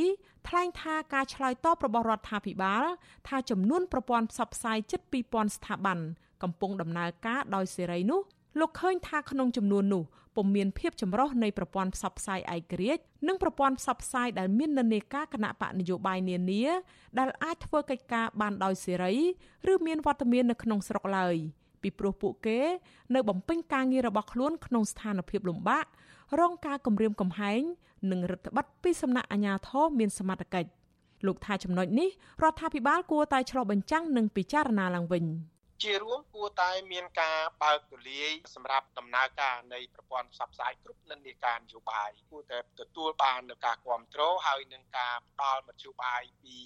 [0.48, 2.84] ថ្លែងថាការឆ្លើយតបរបស់រដ្ឋាភិបាល
[3.28, 5.98] ថាចំនួនប្រព័ន្ធផ្សព្វផ្សាយជិត2000ស្ថាប័ន
[6.42, 8.20] កំពុងដំណើរការដោយសេរីនោះ
[8.60, 10.04] លោកឃើញថាក្នុងចំនួននោះ
[10.36, 16.64] ពុំមានភាពចម្រុះនៃប្រព័ន្ធផ្សព្វផ្សាយឯករាជ្យនិងប្រព័ន្ធផ្សព្វផ្សាយដែលមាននិន្នាការគណៈបកនយោបាយនានា
[17.18, 19.14] ដែលអាចធ្វើកិច្ចការបានដោយសេរី
[19.72, 21.36] ឬមានវត្តមាននៅក្នុងស្រុកឡើយ
[21.82, 22.60] ពីព្រោះពួកគេ
[23.14, 25.86] នៅបំពេញការងាររបស់ខ្លួនក្នុងស្ថានភាពលំបាក
[26.40, 27.60] រងការគំរាមកំហែង
[28.10, 30.70] និងរដ្ឋបတ်ពីសំណាក់អាជ្ញាធរមានសមត្ថកិច្ច
[31.26, 32.08] លោកថាចំណុចនេះ
[32.42, 35.24] រដ្ឋាភិបាលគួរតែឆ្លុះបញ្ចាំងនិងពិចារណាឡើងវិញ។
[35.82, 46.58] ជារួមគួរតែមានការបើកទូលាយសម្រាប់ដំណើរការនៃប្រព័ន្ធផ្សព្វផ្សាយគ្រប់និន្នាការនយោបាយគួរតែទទួលបាននូវការគ្រប់គ្រងហើយនឹងការផ្ដល់មធ្យោបាយពី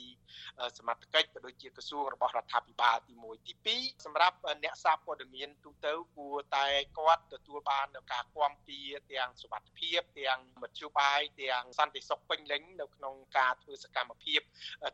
[0.78, 6.66] សមត្ថកិច្ចក៏ដូចជាក្រសួងរបស់រដ្ឋាភិបាលទី1ទី2សម្រាប់អ្នកសារព័ត៌មានទូទៅគួរតែ
[6.98, 8.80] គាត់ទទួលបាននូវការគាំពៀ
[9.12, 14.40] ទាំងសុវត្ថិភាពទាំងមធ្យោបាយទាំងសន្តិសុខពេញលេញនៅក្នុងការធ្វើសកម្មភាព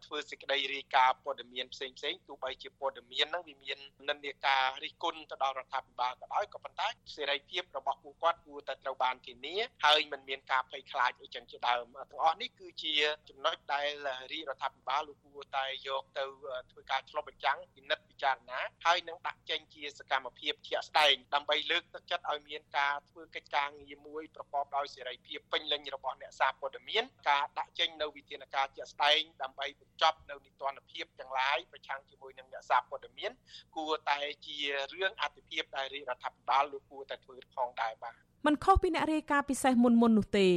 [0.04, 3.78] ធ្វើសេចក្តីរាយការណ៍ព័ត៌មានផ្សេងផ្សេងទោះបីជាព័ត៌មានហ្នឹងវាមាន
[4.12, 12.94] និន្នាការរិះគន់ទៅដល់រដ្ឋាភិបាលក៏ដោយក៏ប៉ុន្តែសេរីភាពរបស់ពួកគាត់គួរតែត្រូវបានធានាហើយមិនមានការភ័យខ្លាចអីចឹងជាដើមទាំងអស់នេះគឺជា
[13.28, 13.88] ចំណុចដែល
[14.32, 16.24] រាជរដ្ឋាភិបាលលោកគួរតែយកទៅ
[16.70, 33.32] ធ្វើការឆ្លុះបញ្ចាំងពិនិត្យពិចារណាហើយនឹងដាក់ចេញជាសកម្មភាពជាក់ស្ដែងដើម្បីលើកទឹកចិត្តឲ្យមានការធ្វើកិច្ចការងារមួយប្រកបដោយសេរីភាពពេញលេញរបស់អ្នកសារព័ត៌មានការដាក់ចេញនៅវិធានការជាក់ស្ដែងដើម្បីបញ្ចប់នៅនីតិរដ្ឋភាពទាំងឡាយប្រឆាំងជាមួយនឹងអ្នកសារព័ត៌មាន
[33.76, 34.56] គួរតែជា
[34.92, 38.12] រឿងអតិភិបដែលរដ្ឋាភិបាលលោកគួរតែធ្វើផងដែរបាទ
[38.46, 40.48] មិនខុសពីអ្នករាយការណ៍ពិសេសមុនមុននោះទេ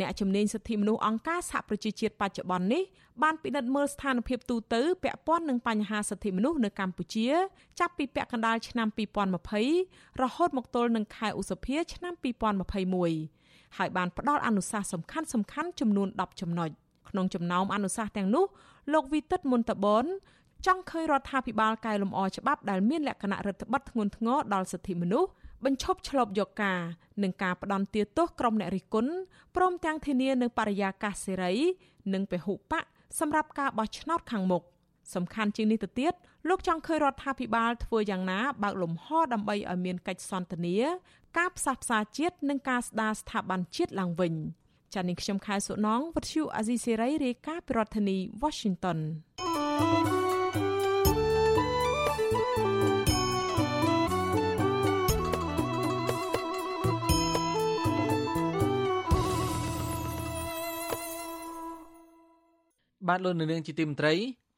[0.00, 2.82] អ្នកជំនាញសិទ្ធិមនុស្សអង្គការសហប្រជាជាតិបច្ចុប្បន្ននេះ
[3.22, 7.28] បានពិនិត្យមើលស្ថានភាពទូទៅពាក់ព័ន្ធនឹងបញ្ហាសិទ្ធិមនុស្សនៅកម្ពុជា
[7.80, 8.88] ចាប់ពីពាក់កណ្ដាលឆ្នាំ
[9.54, 12.14] 2020រហូតមកទល់នឹងខែឧសភាឆ្នាំ
[13.00, 16.70] 2021ហើយបានផ្ដល់អនុសាសន៍សំខាន់សំខាន់ចំនួន10ចំណុច
[17.08, 18.44] ក្នុងចំណោមអនុសាសន៍ទាំងនោះ
[18.92, 20.04] លោកវិទិតមុនតបន
[20.66, 25.30] ចង់ឃើញរដ្ឋាភិបាលកែលម្អច្បាប់ដែលមានលក្ខណៈរដ្ឋបတ်ធ្ងន់ធ្ងរដល់សិទ្ធិមនុស្ស
[25.64, 26.80] បញ្ឈប់ឆ្លប់យកការ
[27.22, 29.12] និងការផ្ដន់ទាទោសក្រុមអ្នករិះគន់
[29.56, 31.52] ព្រមទាំងធានានៅបរិយាកាសសេរី
[32.14, 32.84] និងពហុបក
[33.18, 34.62] សម្រាប់ការបោះឆ្នោតខាងមុខ
[35.14, 36.12] សំខាន់ជាងនេះទៅទៀត
[36.48, 40.76] លោកចង់ឃើញរដ្ឋាភិបាលធ្វើយ៉ាងណាបើកលំហដើម្បីឲ្យមានកិច្ចសន្ទនា
[41.38, 44.34] ការផ្សះផ្សាជាតិនិងការស្ដារស្ថាប័នជាតិឡើងវិញ
[44.94, 48.98] ចា៎នាងខ្ញុំខែសុណងវັດឈូអាស៊ីសេរីរាយការណ៍ពីរដ្ឋធានី Washington
[63.08, 64.14] បាទលោកនាងជាទីមន្ត្រី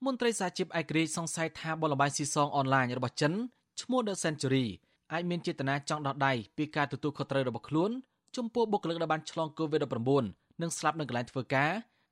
[0.07, 3.33] មន្ត្រីសហជីពឯករាជ្យសង្ស័យថាបលល្បែងស៊ីសងអនឡាញរបស់ចិន
[3.81, 4.67] ឈ្មោះ The Century
[5.13, 7.91] អាចមានចេតនាចង់ដោះដៃពីការទទួលខុសត្រូវរបស់ខ្លួន
[8.37, 11.71] ចំពោះបុគ្គលិកដែលបានឆ្លង COVID-19 និងស្លាប់នៅកន្លែងធ្វើការ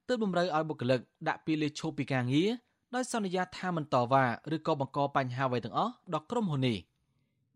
[0.08, 2.48] ទើបតម្រូវឲ្យបុគ្គលិកដាក់ពីលេឈប់ពីការងារ
[2.94, 4.24] ដោយសន្យាថាមិនតវ៉ា
[4.54, 6.78] ឬក៏បង្កបញ្ហាអ្វីទាំងអស់ដល់ក្រុមហ៊ុននេះ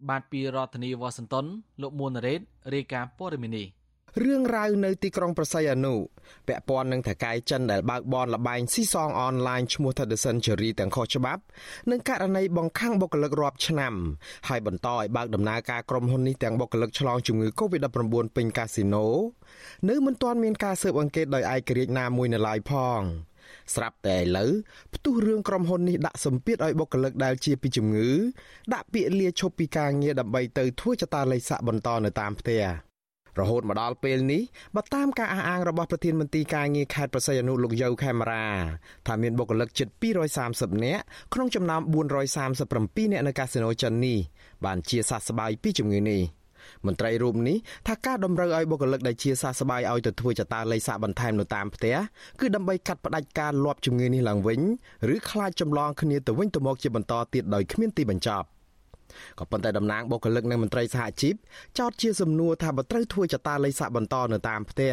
[0.08, 1.46] បាទពីរដ្ឋធានីវ៉ាស៊ីនតោន
[1.82, 2.40] លោកមួនរ៉េត
[2.74, 3.66] រាយការណ៍ព័ត៌មាននេះ
[4.22, 5.94] រឿងរ៉ាវនៅទីក្រុងប្រស័យអនុ
[6.48, 11.42] ពាក់ព័ន្ធនឹងថកែចិនដែលបើកបនលបែងស៊ីសងអនឡាញឈ្មោះ Thedison Cherry ទាំងខុសច្បាប់
[11.90, 13.94] និងករណីបង្ខាំងបុគ្គលិករាប់ឆ្នាំ
[14.48, 19.06] ហើយបន្តឲ្យបើកដំណើរការក្រុមហ៊ុននេះទាំងបុគ្គលិកឆ្លងជំងឺ Covid-19 ពេញកាស៊ីណូ
[19.88, 23.00] នៅមិនទាន់មានការស៊ើបអង្កេតដោយឯករាជ្យណាមួយនៅឡើយផង
[23.74, 24.50] ស្រាប់តែឥឡូវ
[24.94, 28.08] ផ្ទុះរឿងក្រុមហ៊ុននេះដាក់សម្ពាធឲ្យបុគ្គលិកដែលជាពីជំងឺ
[28.74, 32.62] ដាក់ពាក្យលាឈប់ពីការងារដើម្បីទៅធ្វើចតាលេខសាក់បន្តនៅតាមផ្ទះ។
[33.40, 34.42] រហូតមកដល់ពេលនេះ
[34.76, 38.46] បើតាមការអះអាងរបស់ប្រធានមន្ត្រីការងារខេត្តប្រស័យអនុលោកយៅខេមរា
[39.06, 39.88] ថាមានបុគ្គលិកជិត
[40.36, 41.02] 230នាក់
[41.34, 41.80] ក្នុងចំណោម
[42.46, 44.18] 437នាក់នៅកាស៊ីណូចិននេះ
[44.64, 46.22] បានជាសះស្បើយពីជំងឺនេះ
[46.86, 51.96] មន្ត្រីរូបនេះថាការតម្រូវឲ្យបុគ្គលិកដែលជាសះស្បើយឲ្យទៅធ្វើចតាលេខសាក់បន្ថែមនៅតាមផ្ទះ
[52.40, 54.60] គឺដើម្បីកាត់ផ្តាច់ការលាប់ជំងឺនេះឡើងវិញ
[55.14, 58.46] ឬខ្លាចចម្លងគ្នាទៅវិញទៅមកជាបន្តទៀតដោយគ្មានទីបញ្ចប់
[59.38, 61.34] ក៏ប៉ុន្តែតំណាងបុគ្គលិកនិងមន្ត្រីសហជីព
[61.78, 64.92] ចោទជាសំណួរថាបើត្រូវធ្វើចតាលេខសាក់បន្តនៅតាមផ្ទះ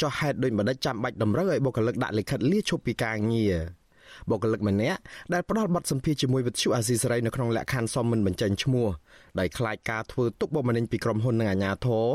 [0.00, 3.56] ចុះហេតុដូចម្ដេចចាំបាច់តម្រូវឲ្យបុគ្គលិកដាក់លិខិតលាឈប់ពីការងារ
[4.30, 5.00] បុគ្គលិកម្នាក់
[5.32, 8.88] ដែលផ្ដល់បទសម្ភាសជាមួយវិទ្យុអាស៊ីសេរីនៅក្នុងលក្ខខណ្ឌសមមិនបញ្ចេញឈ្មោះ
[9.38, 12.06] ដោយខ្លាចការធ្វើទុកបុកម្នេញពីក្រុមហ៊ុននិងអាជ្ញាធរ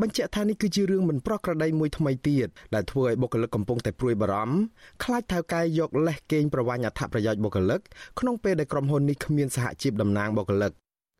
[0.00, 4.56] បញ្ជាក់ថានេះគឺជារឿងមិនប្រក្រតីមួយថ្មីទៀតដែលធ្វើឲ្យបុគ្គលិកកំពុងតែព្រួយបារម្ភ
[5.04, 7.80] ខ្លាចថៅកែយកលេសកេងប្រវ័ញ្ចអត្ថប្រយោជន៍បុគ្គលិក
[8.20, 10.72] ក្នុងពេលដែលក្រុមហ៊ុននេះគ្មានសហជីពតំណាងបុគ្គលិក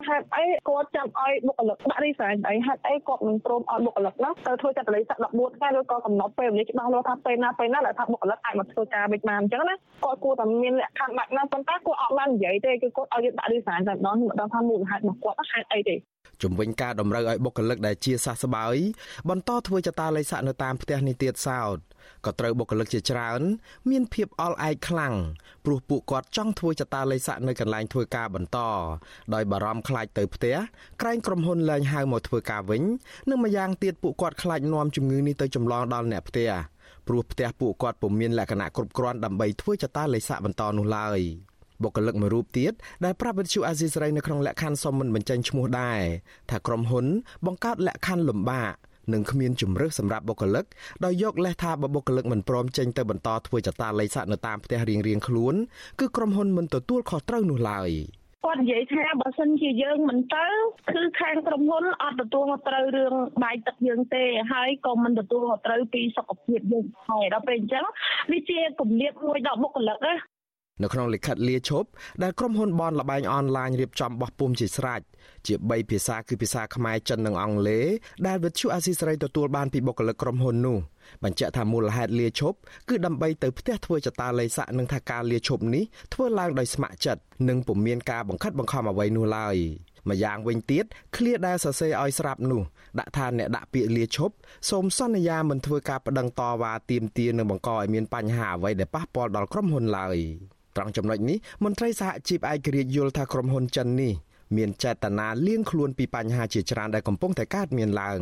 [0.09, 9.74] ហេតុអីគាត់ចាំឲ្យបុគ្គលិកដាក់រីសែនអីហេតុអីគាត់មិនព្រមឲ្យបុគ្គលិកហ្នឹងទៅធ្វើចតលេខសាក់14ថ្ងៃឬក៏កំណត់ពេលវេលាច្បាស់លាស់ថាពេលណាពេលណាដែលថាបុគ្គលិកអាចមកធ្វើការវិញបានអញ្ចឹងណា
[10.05, 15.96] គាត់គួរតែមានលក្ខខណ្ឌបែបហ្នឹងប៉ុន្តែគាត់អត់បាននិយាយទេគឺគាត់ឲ្យយើងដាក់រីសែនតែម្ដងមិនដឹងថាមូលហេតុរបស់គាត់ហេតុអីទេ
[16.42, 18.76] ជំវិញការតម្រូវឲ្យបុគ្គលិកដែលជាសះស្បើយ
[19.30, 21.78] បន្តធ្វើចតាល័យស័កនៅតាមផ្ទះនេះទៀតសោត
[22.24, 23.40] ក៏ត្រូវបុគ្គលិកជាច្រើន
[23.90, 25.14] មានភាពអល់ឯកខ្លាំង
[25.64, 28.58] ព្រោះពួកគាត់ចង់ធ្វើចតាល័យស័កនៅកន្លែងធ្វើការបន្ត
[29.34, 30.56] ដោយបារម្ភខ្លាចទៅផ្ទះ
[31.00, 32.82] ក្រែងក្រុមហ៊ុនលែងហៅមកធ្វើការវិញ
[33.30, 36.50] និងម្យ៉ាងទៀតពួកគាត់ខ្លាចនាំជំងឺនេះទៅចម្លងដល់អ្នកផ្ទះ
[37.08, 41.20] ព្រោះផ្ទះពួកគាត់ពុំមានលក្ខណៈគ្រប់គ្រាន់ដើម្បីធ្វើចតាល័យស័កបន្តនោះឡើយ
[41.82, 42.72] បុគ្គលិកមួយរូបទៀត
[43.04, 46.00] ដែលប្រាប់វិទ្យុអាស៊ីសេរីនៅក្នុងលក្ខខណ្ឌសមមិនបញ្ចេញឈ្មោះដែរ
[46.50, 47.06] ថាក្រុមហ៊ុន
[47.46, 48.74] បង្កើតលក្ខខណ្ឌលំបាក
[49.12, 50.64] និងគ្មានជំរើសសម្រាប់បុគ្គលិក
[51.04, 55.54] ដោយយកលេសថាបើបុគ្គលិកមិនព្រមចេញទៅបន្តធ្វើចតាល័យស័កនៅតាមផ្ទះរៀងៗខ្លួន
[56.00, 57.90] គឺក្រុមហ៊ុនមិនទទួលខុសត្រូវនោះឡើយ
[58.44, 60.46] គាត់និយាយថាបើសិនជាយើងមិនទៅ
[60.94, 67.84] គឺខាងក្រុមហ៊ុនអត់ទទួលខុសត្រូវរឿងបាយទឹកយើងទេហើយក៏មិនទទួលខុសត្រូវពីសុខភាពយើងហើយដល់ពេលអញ្ចឹង
[68.30, 70.14] វាជាគម្លាតមួយដល់បុគ្គលិកណា
[70.82, 71.88] នៅក្នុងលិខិតលាឈប់
[72.22, 75.00] ដែលក្រុមហ៊ុនបនលបែងអនឡាញរៀបចំបោះពុំជាស្រេច
[75.46, 77.86] ជា3ភាសាគឺភាសាខ្មែរចិននិងអង់គ្លេស
[78.26, 80.78] ដែលវិទ្យុអាស៊ីសេរីទទួលបានពីបុគ្គលិកក្រុមហ៊ុននោះ
[81.24, 82.56] បញ្ជាក់ថាមូលហេតុលាឈប់
[82.88, 89.56] គឺដើម្បីទៅផ្ទះធ្វើចតាល័យស័កនិងថាការលាឈប់នេះធ្វើឡើងដោយស្ម័គ្រចិត្តនិងពុំមានការបង្ខិតបង្ខំអ្វីនោះឡើយ
[90.10, 90.84] ម្យ៉ាងវិញទៀត
[91.16, 92.62] ឃ្លាដែលសរសេរឲ្យស្រាប់នោះ
[92.98, 94.34] ដាក់ថាអ្នកដាក់ពាក្យលាឈប់
[94.70, 100.18] សូមសន្យាមិនធ្វើការប្តឹងតវ៉ាទាមទារនិងបង្កឲ្យមានបញ្ហាអ្វីដែលប៉ះពាល់ដល់ក្រុមហ៊ុនឡើយ
[100.76, 104.14] ត្រង់ចំណុចនេះមន្ត្រីសហជីពឯករាជ្យយល់ថាក្រុមហ៊ុនចិននេះ
[104.56, 108.20] មានចេតនាលៀងខ្លួនពីបញ្ហាជាច្រើនដែលកំពុងតែកើតមានឡើង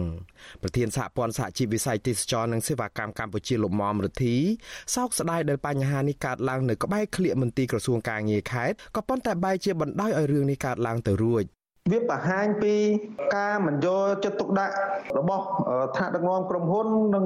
[0.62, 4.36] ប្រធានសហព័ន្ធសហជីពវិស័យទេសចរនិងសេវាកម្មកម្ពុជាលោកមុំរទ្ធី
[4.94, 11.44] សោកស្ដាយដែលបញ្ហានេះកើតឡើងនៅក្បែរក្លៀកមន្ទីរក្រសួងកាងារខេត្តក៏ប៉ុន្តែបែរជាបណ្ដោយឲ្យរឿងនេះកើតឡើងទៅរួច
[11.90, 12.74] វាបង្ហាញពី
[13.36, 14.72] ការមិនយកចិត្តទុកដាក់
[15.18, 15.44] របស់
[15.96, 17.24] ថ្នាក់ដឹកនាំក្រុមហ៊ុននិង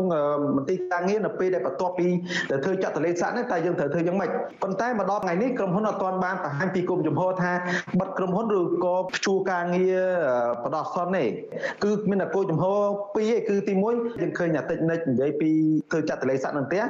[0.57, 2.09] មន្ទីរការងារនៅពេលដែលបន្ទាប់ពី
[2.51, 4.31] ទៅធ្វើចាត់តលេខស័កនេះតែយើងត្រូវធ្វើយ៉ាងម៉េច
[4.63, 7.53] ប៉ុន្តែមកដល់ថ្ងៃនេះក្រុមហ៊ុនអត់ទាន់បានបង្ហាញពីគុំចំហថា
[8.01, 9.99] បិទក្រុមហ៊ុនឬក៏ព្យួរការងារ
[10.65, 11.25] បដោះសន្នទេ
[11.85, 12.65] គឺមានតែគោលចំហ
[13.15, 15.51] ពីរឯគឺទី1យើងឃើញតែតិចនិចនិយាយពី
[15.91, 16.83] ធ្វើចាត់តលេខស័កនឹងផ្ទះ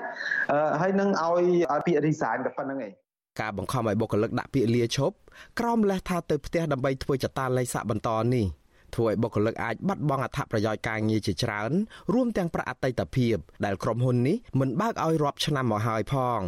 [0.80, 3.03] ហើយនឹងឲ្យឲ្យពាក្យ resign តែប៉ុណ្្នឹងឯង
[3.40, 5.16] ការបង្ខំឲ្យបុគ្គលិកដាក់ពាក្យលាឈប់
[5.60, 8.46] ក្រោមលេសថាទៅផ្ទះដើម្បីធ្វើចតាល័យស័កបន្តនេះ
[8.94, 11.72] ធ្វើឲ្យបុគ្គលិកអាចបាត់បង់អត្ថប្រយោជន៍ការងារជាច្រើន
[12.12, 16.40] រួមទាំងប្រាក់អតីតភាពដែលក្រុមហ៊ុននេះមិនបើកឲ្យរាប់ឆ្នាំមកហើយផង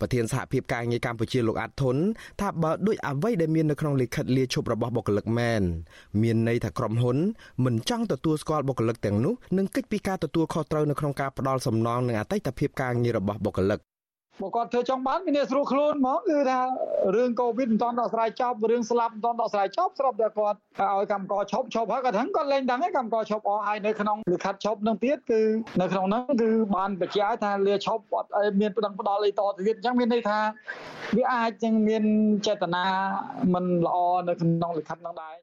[0.00, 1.96] ប្រធានសហភាពការងារកម្ពុជាលោកអាត់ធុន
[2.40, 5.62] ថាបើដូចអ្វីដែលមាននៅក្នុងលិខិតលាឈប់របស់បុគ្គលិកមែន
[6.22, 7.16] មានន័យថាក្រុមហ៊ុន
[7.64, 13.80] មិនចង់ទទួលស្គាល់បុគ្គលិកទាំងនោះនិងកិច្ចពីការទទួលខុសត្រូវនៅក្នុងការផ្ដល់សំណងនិងអតីតភាពការងាររបស់បុគ្គលិក
[14.40, 16.60] បើគាត់ធ្វើចង់បានមានអ្នកស្រួលខ្លួនហ្មងគឺថា
[17.14, 25.40] រឿងកូវីដមិនទាន់ដោះស្រាយចប់រឿងស្លាប់មិនទាន់ដោះស្រាយចប់ស្រាប់តែគាត់ឲ្យកម្មករឈប់ឈប់ហើយគាត់ហ្នឹងគាត់លែងដឹងឯងកម្មករឈប់អស់ហើយនៅក្នុងលិខិតឈប់នឹងទៀតគឺ
[25.80, 28.28] នៅក្នុងហ្នឹងគឺបានបញ្ជាក់ថាលាឈប់អត់
[28.60, 30.38] មានប្តឹងផ្ដាល់អីតទៅទៀតអញ្ចឹងមានន័យថា
[31.16, 32.04] វាអាចនឹងមាន
[32.46, 32.84] ចេតនា
[33.54, 33.96] មិនល្អ
[34.28, 35.36] នៅក្នុងលិខិតហ្នឹងដែរ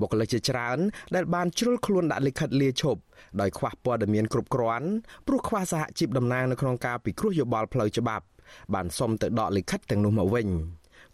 [0.00, 0.78] បុគ្គលិកជាច្រើន
[1.14, 3.00] ដែលបានជ្រុលខ្លួនដាក់លិខិតលាឈប់
[3.40, 4.88] ដោយខ្វះព័ត៌មានគ្រប់គ្រាន់
[5.26, 8.24] ព្រោះខ្វះសហជីពតំណាងនៅក្នុងការពិគ្រោះយោបល់ផ្លូវច្បាប់
[8.74, 10.48] បានសុំទៅដកលិខិតទាំងនោះមកវិញ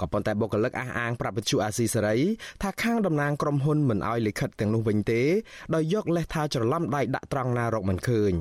[0.01, 2.17] ក៏ប៉ុន្តែបុគ្គលិកអះអាងប្រាប់វិទ្យុអាស៊ីសេរី
[2.63, 5.23] ថាខាងតំណាងក្រុមហ៊ុនមិនអោយលិខិតទាំងនោះវិញទេ
[5.75, 8.33] ដោយយកលេសថាច្រឡំដៃដាក់ត្រង់ណារកមិនឃើញ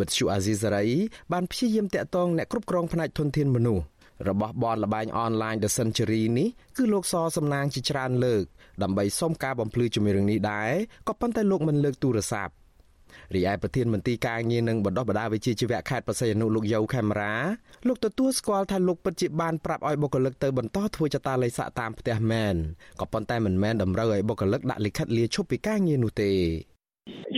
[0.00, 0.86] វិទ្យុអាស៊ីសេរី
[1.32, 3.84] បានព្យាយាមតាក់ទងអ្នកគ្រប់គ្រងផ្នែកធនធានមនុស្ស
[4.28, 8.44] របស់បនលបែងអនឡាញ The Century នេះគឺលោកសសំណាងជាច្រើនលើក
[8.82, 10.72] ដើម្បីសុំការបំភ្លឺជំរឿងនេះដែរ
[11.08, 12.52] ក៏ប៉ុន្តែលោកមិនលើកទូរស័ព្ទ
[13.34, 17.34] រីឯប្រធានមន្ទីរការងារនិងបណ្ដុះបណ្ដាលវិជ្ជាជីវៈខេត្តបរសៃអនុលោកយៅខេមរា
[17.86, 22.54] លោកទទួលស្គាល់ថាលោកពិតជាបានប្រាប់ឲ្យបុគ្គលិកទៅបន្តធ្វើចតាល័យស័កតាមផ្ទះមែន
[23.00, 26.32] ក៏ប៉ុន្តែមិនមែនតម្រូវឲ្យបុគ្គលិកដាក់លិខិតលាឈប់ពីការងារនោះទេ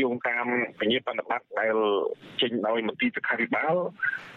[0.00, 0.46] យោងតាម
[0.80, 1.74] ពញាបណ្ឌបត្តិដែល
[2.40, 3.74] ចេញដោយមន្ទីរសុខាភិបាល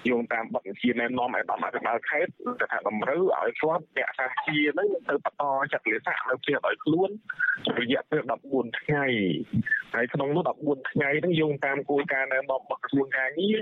[0.09, 7.09] យោងតាមបទបញ្ជាណែនាំឲ្យដំអភិបាលខេត្តទៅថាតម្រូវឲ្យគាត់ពាក់សាជានឹងទៅបន្តចាត់វិសានៅផ្ទះដោយខ្លួន
[7.79, 8.21] រយៈពេល
[8.51, 9.05] 14ថ្ងៃ
[9.93, 13.57] ហើយក្នុងនោះ14ថ្ងៃហ្នឹងយោងតាមគោលការណ៍ណែនាំរបស់ក្រសួងកាងារ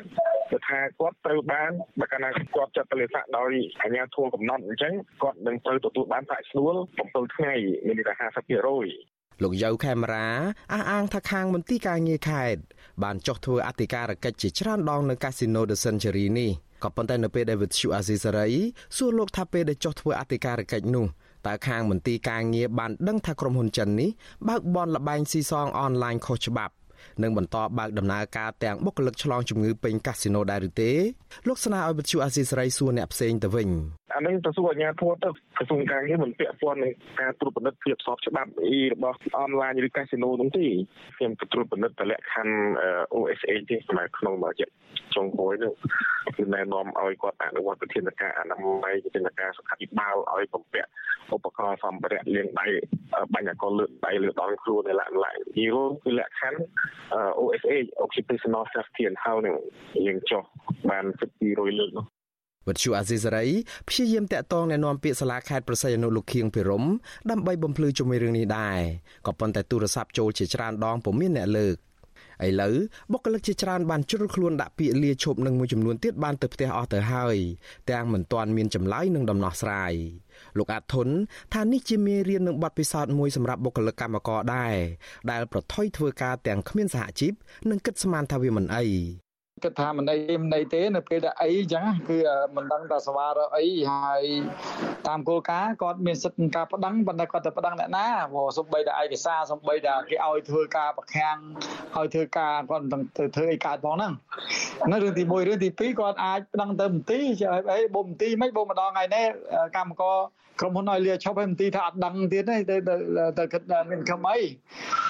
[0.52, 3.52] ទៅថាគាត់ត្រូវបានបើកាលណាគាត់ចាត់វិសាដោយ
[3.82, 4.94] អាជ្ញាធរកំណត់អញ្ចឹង
[5.24, 7.54] គាត់នឹងត្រូវទទួលបានប្រាក់ឈ្នួល7ថ្ងៃ
[7.86, 9.13] មានន័យថា50%
[9.44, 10.28] លោកយៅខេមរា
[10.74, 12.62] អះអាងថាខាងមន្ទីរការងារខេត្ត
[13.04, 16.52] បានចុះធ្វើអធិការកិច្ចជាច្រើនដងនៅកាស៊ីណូ The Century នេះ
[16.84, 18.50] ក៏ប៉ុន្តែនៅពេលដែលវិទ្យុអាស៊ីសេរី
[18.98, 21.06] សួរលោកថាពេលដែលចុះធ្វើអធិការកិច្ចនោះ
[21.48, 24.10] តើខាងមន្ទីរការងារបានដឹងថាក្រុមហ៊ុនចិននេះ
[24.48, 26.74] បើកបនលបែងស៊ីសងអនឡាញខុសច្បាប់
[27.24, 30.92] និងបន្តបើកដំណើរការទាំងបុគ្គលិកឆ្លងជំងឺពេញកាស៊ីណូដែរឬទេ
[31.48, 33.70] លោកស្នើឲ្យវិទ្យុអាស៊ីសេរីសួរអ្នកផ្សេងទៅវិញ
[34.16, 36.92] អានេះទៅសួរអាជ្ញាធរទៅក្រសួងការងារមិនពាក់ព័ន្ធនឹង
[37.22, 40.66] ការត្រួតពិនិត្យភាពស្របច្បាប់អីរបស់អនឡាញឬកាស៊ីណូនោះទេ
[41.18, 42.56] ខ្ញុំក៏ត្រួតពិនិត្យតែលក្ខខណ្ឌ
[43.14, 44.70] OSA ទេសម្រាប់ក្នុងរយៈ
[45.16, 45.74] ចុងក្រោយនោះ
[46.38, 50.90] គឺណែនាំឲ្យគាត់អនុវត្តវិធានការអនាម័យវិធានការសុខាភិបាលឲ្យបំពាក់
[51.36, 52.68] ឧបករណ៍សម្ភារៈលាងដៃ
[53.34, 56.60] បាញ់អកលលើកដៃលើដងខ្លួននៅឡាក់ឡាក់ទីរួមគឺលក្ខខណ្ឌ
[57.40, 59.56] OSA occupational safety and health នឹង
[60.08, 60.44] យើងចុះ
[60.90, 61.06] បាន
[61.42, 62.08] 1200លើកនោះ
[62.68, 63.46] វត្តជូអាស៊ីសេរី
[63.90, 66.84] ព្យាយាមតាក់ទងណែនាំពាក្យសាលាខេត្តប្រសិទ្ធអនុលោកខៀងភិរម
[67.32, 68.80] ដើម្បីបំភ្លឺជំរឿងនេះដែរ
[69.28, 71.78] ក៏ប៉ុន្តែទូរស័ព្ទចូលជាច្រើនដងពុំមានអ្នកលើក
[72.48, 72.76] ឥឡូវ
[73.12, 77.38] បុគ្គលិកជាច្រើនបានជ្រុលខ្លួនដាក់ពាក្យលាឈប់នឹងមួយចំនួនទៀតបានទៅផ្ទះអស់ទៅហើយ
[77.92, 79.94] ទាំងមិនទាន់មានចម្លើយនឹងដំណោះស្រាយ
[80.58, 81.08] លោកអាធុន
[81.54, 84.76] ថានេះជាមេរៀននឹងបទពិសោធន៍មួយសម្រាប់បុគ្គលិកកម្មករដែរ
[85.32, 87.34] ដែលប្រថុយធ្វើការទាំងគ្មានសហជីព
[87.70, 88.86] និងគិតស្មានថាវាមិនអី
[89.64, 92.18] គិតថាមិនអីមិនអីទេនៅពេលដែលអីអញ្ចឹងគឺ
[92.56, 94.24] មិនដឹងថាសវ៉ារអីហើយ
[95.08, 101.38] តាមគោលការណ៍គាត់មានសិទ្ធិក្នុងការប្តឹងប៉ុន្តែគាត់ទៅប្តឹងអ្នកណាព្រោះសំបីតែឯកសារសំបីតែគេឲ្យធ្វើការប្រខាំង
[101.98, 104.14] ឲ្យធ្វើការគាត់មិនទៅធ្វើអីកើតផងហ្នឹង
[104.86, 107.24] ហ្នឹងរឿងទី1រឿងទី2គាត់អាចប្តឹងទៅមន្ទីរ
[107.72, 109.28] អីបុមន្ទីរមិនបុម្ដងថ្ងៃនេះ
[109.76, 110.18] កម្មករ
[110.60, 112.76] ក្រុមហ៊ុនឲ្យលាឈប់ឲ្យមន្ទីរថាអត់ដឹងទៀតទេទៅ
[113.40, 114.38] ទៅគិតមានខំអី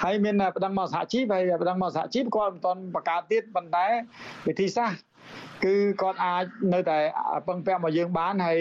[0.04, 3.86] ហើយមានប្តឹងមកសហជីពហើយប្តឹងមកសហជីពគាត់មិនទាន់បង្កើតទៀតប៉ុន្តែ
[4.48, 5.00] វិធីសាស្ត្រ
[5.64, 6.98] គឺគាត់អាចនៅតែ
[7.48, 8.60] ពឹងពាក់មកយើងបានហើយ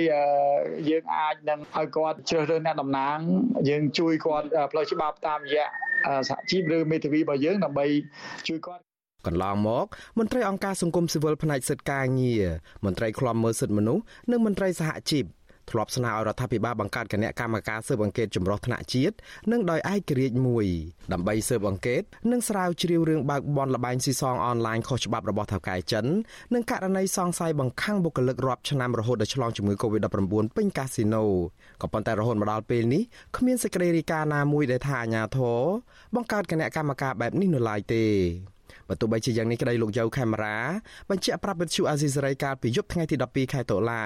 [0.90, 3.18] យើងអាចនឹងឲ្យគាត់ជ្រើសរើសអ្នកតំណាង
[3.68, 5.66] យើងជួយគាត់ផ្លូវច្បាប់តាមរយៈ
[6.28, 7.86] សហជីពឬមេធាវីរបស់យើងដើម្បី
[8.48, 8.82] ជួយគាត់
[9.26, 9.86] កន្លងមក
[10.18, 12.44] មន្ត្រីអង្គការសង្គមស៊ីវិលផ្នែកសិទ្ធិការងារ
[12.84, 15.24] មន្ត្រីឃ្លាំមើលសិទ្ធិមនុស្សនិងមន្ត្រីសហជីព
[15.70, 19.14] ធ្លាប់ស្នើឲ្យរដ្ឋាភិបាលបង្កើតគណៈកម្មការស៊ើបអង្កេតចម្រុះថ្នាក់ជាតិ
[19.52, 20.66] និងដោយឯករាជ្យមួយ
[21.12, 22.02] ដើម្បីស៊ើបអង្កេត
[22.32, 26.06] និងស្រាវជ្រាវរឿងបើកបនលបែងស៊ីសងអនឡាញខុសច្បាប់របស់ថៅកែចិន
[26.54, 31.24] និងករណីសង្ស័យបង្ខំបុគ្គលិករាប់ឆ្នាំរហូតដល់ឆ្លងជំងឺ Covid-19 ពេញកាស៊ីណូ
[31.82, 33.02] ក៏ប៉ុន្តែរហូតមកដល់ពេលនេះ
[33.36, 35.60] គ្មានសេចក្តីរាយការណ៍ណាមួយដែលថាអាជ្ញាធរ
[36.14, 38.04] បង្កើតគណៈកម្មការបែបនេះនៅឡើយទេ
[38.88, 40.58] បើទោះបីជាយ៉ាងនេះក្តីលោកយ៉ៅខេមរា
[41.10, 44.02] បញ្ជាក់ប្រាប់វិទ្យុអាស៊ីសេរីកាលពីយប់ថ្ងៃទី12ខែតុលា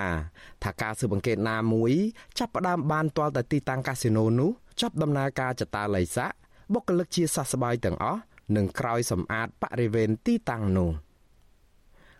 [0.64, 1.92] ថាការស៊ើបអង្កេតណាមួយ
[2.38, 4.50] ចាប់ផ្ដើមបានទាល់តែទីតាំងកាស៊ីណូនោះ
[4.80, 6.32] ចាប់ដំណើរការចតាល័យស័ក
[6.72, 8.20] បុគ្គលិកជាសះស្បើយទាំងអស់
[8.56, 10.90] និងក្រោយសម្អាតបរិវេណទីតាំងនោះ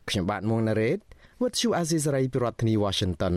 [0.09, 0.99] ខ្ញុំបាទមួងណារ៉េត
[1.43, 3.37] វិទ្យុអាស៊ីសេរីពីរដ្ឋធានី Washington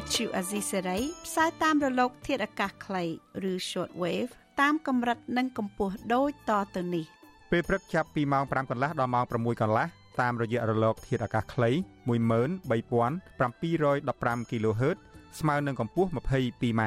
[0.00, 3.04] វិទ្យុអាស៊ីសេរីផ្សាយតាមរលក ធាតុអាកាសខ្លី
[3.50, 4.30] ឬ short wave
[4.60, 7.04] តាមកម្រិតនិងកម្ពស់ដូចតទៅនេះ
[7.50, 9.86] ពេលព្រឹកចាប់ពីម៉ោង5កន្លះដល់ម៉ោង6កន្លះ
[10.20, 11.70] តាមរយៈរលក ធាតុអាកាសខ្លី
[12.10, 14.96] 13715 kHz
[15.40, 16.82] ស្មើនឹងកម្ពស់ 22m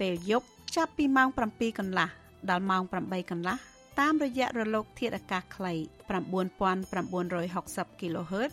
[0.00, 0.46] ពេលយប់
[0.76, 2.08] ចាប់ពីម៉ោង7កន្លះ
[2.50, 3.56] ដល់ម៉ោង8កន្លះ
[4.00, 5.72] តាមរយៈរលក ធាតុអាកាសខ្លី
[6.92, 8.52] 9960 kHz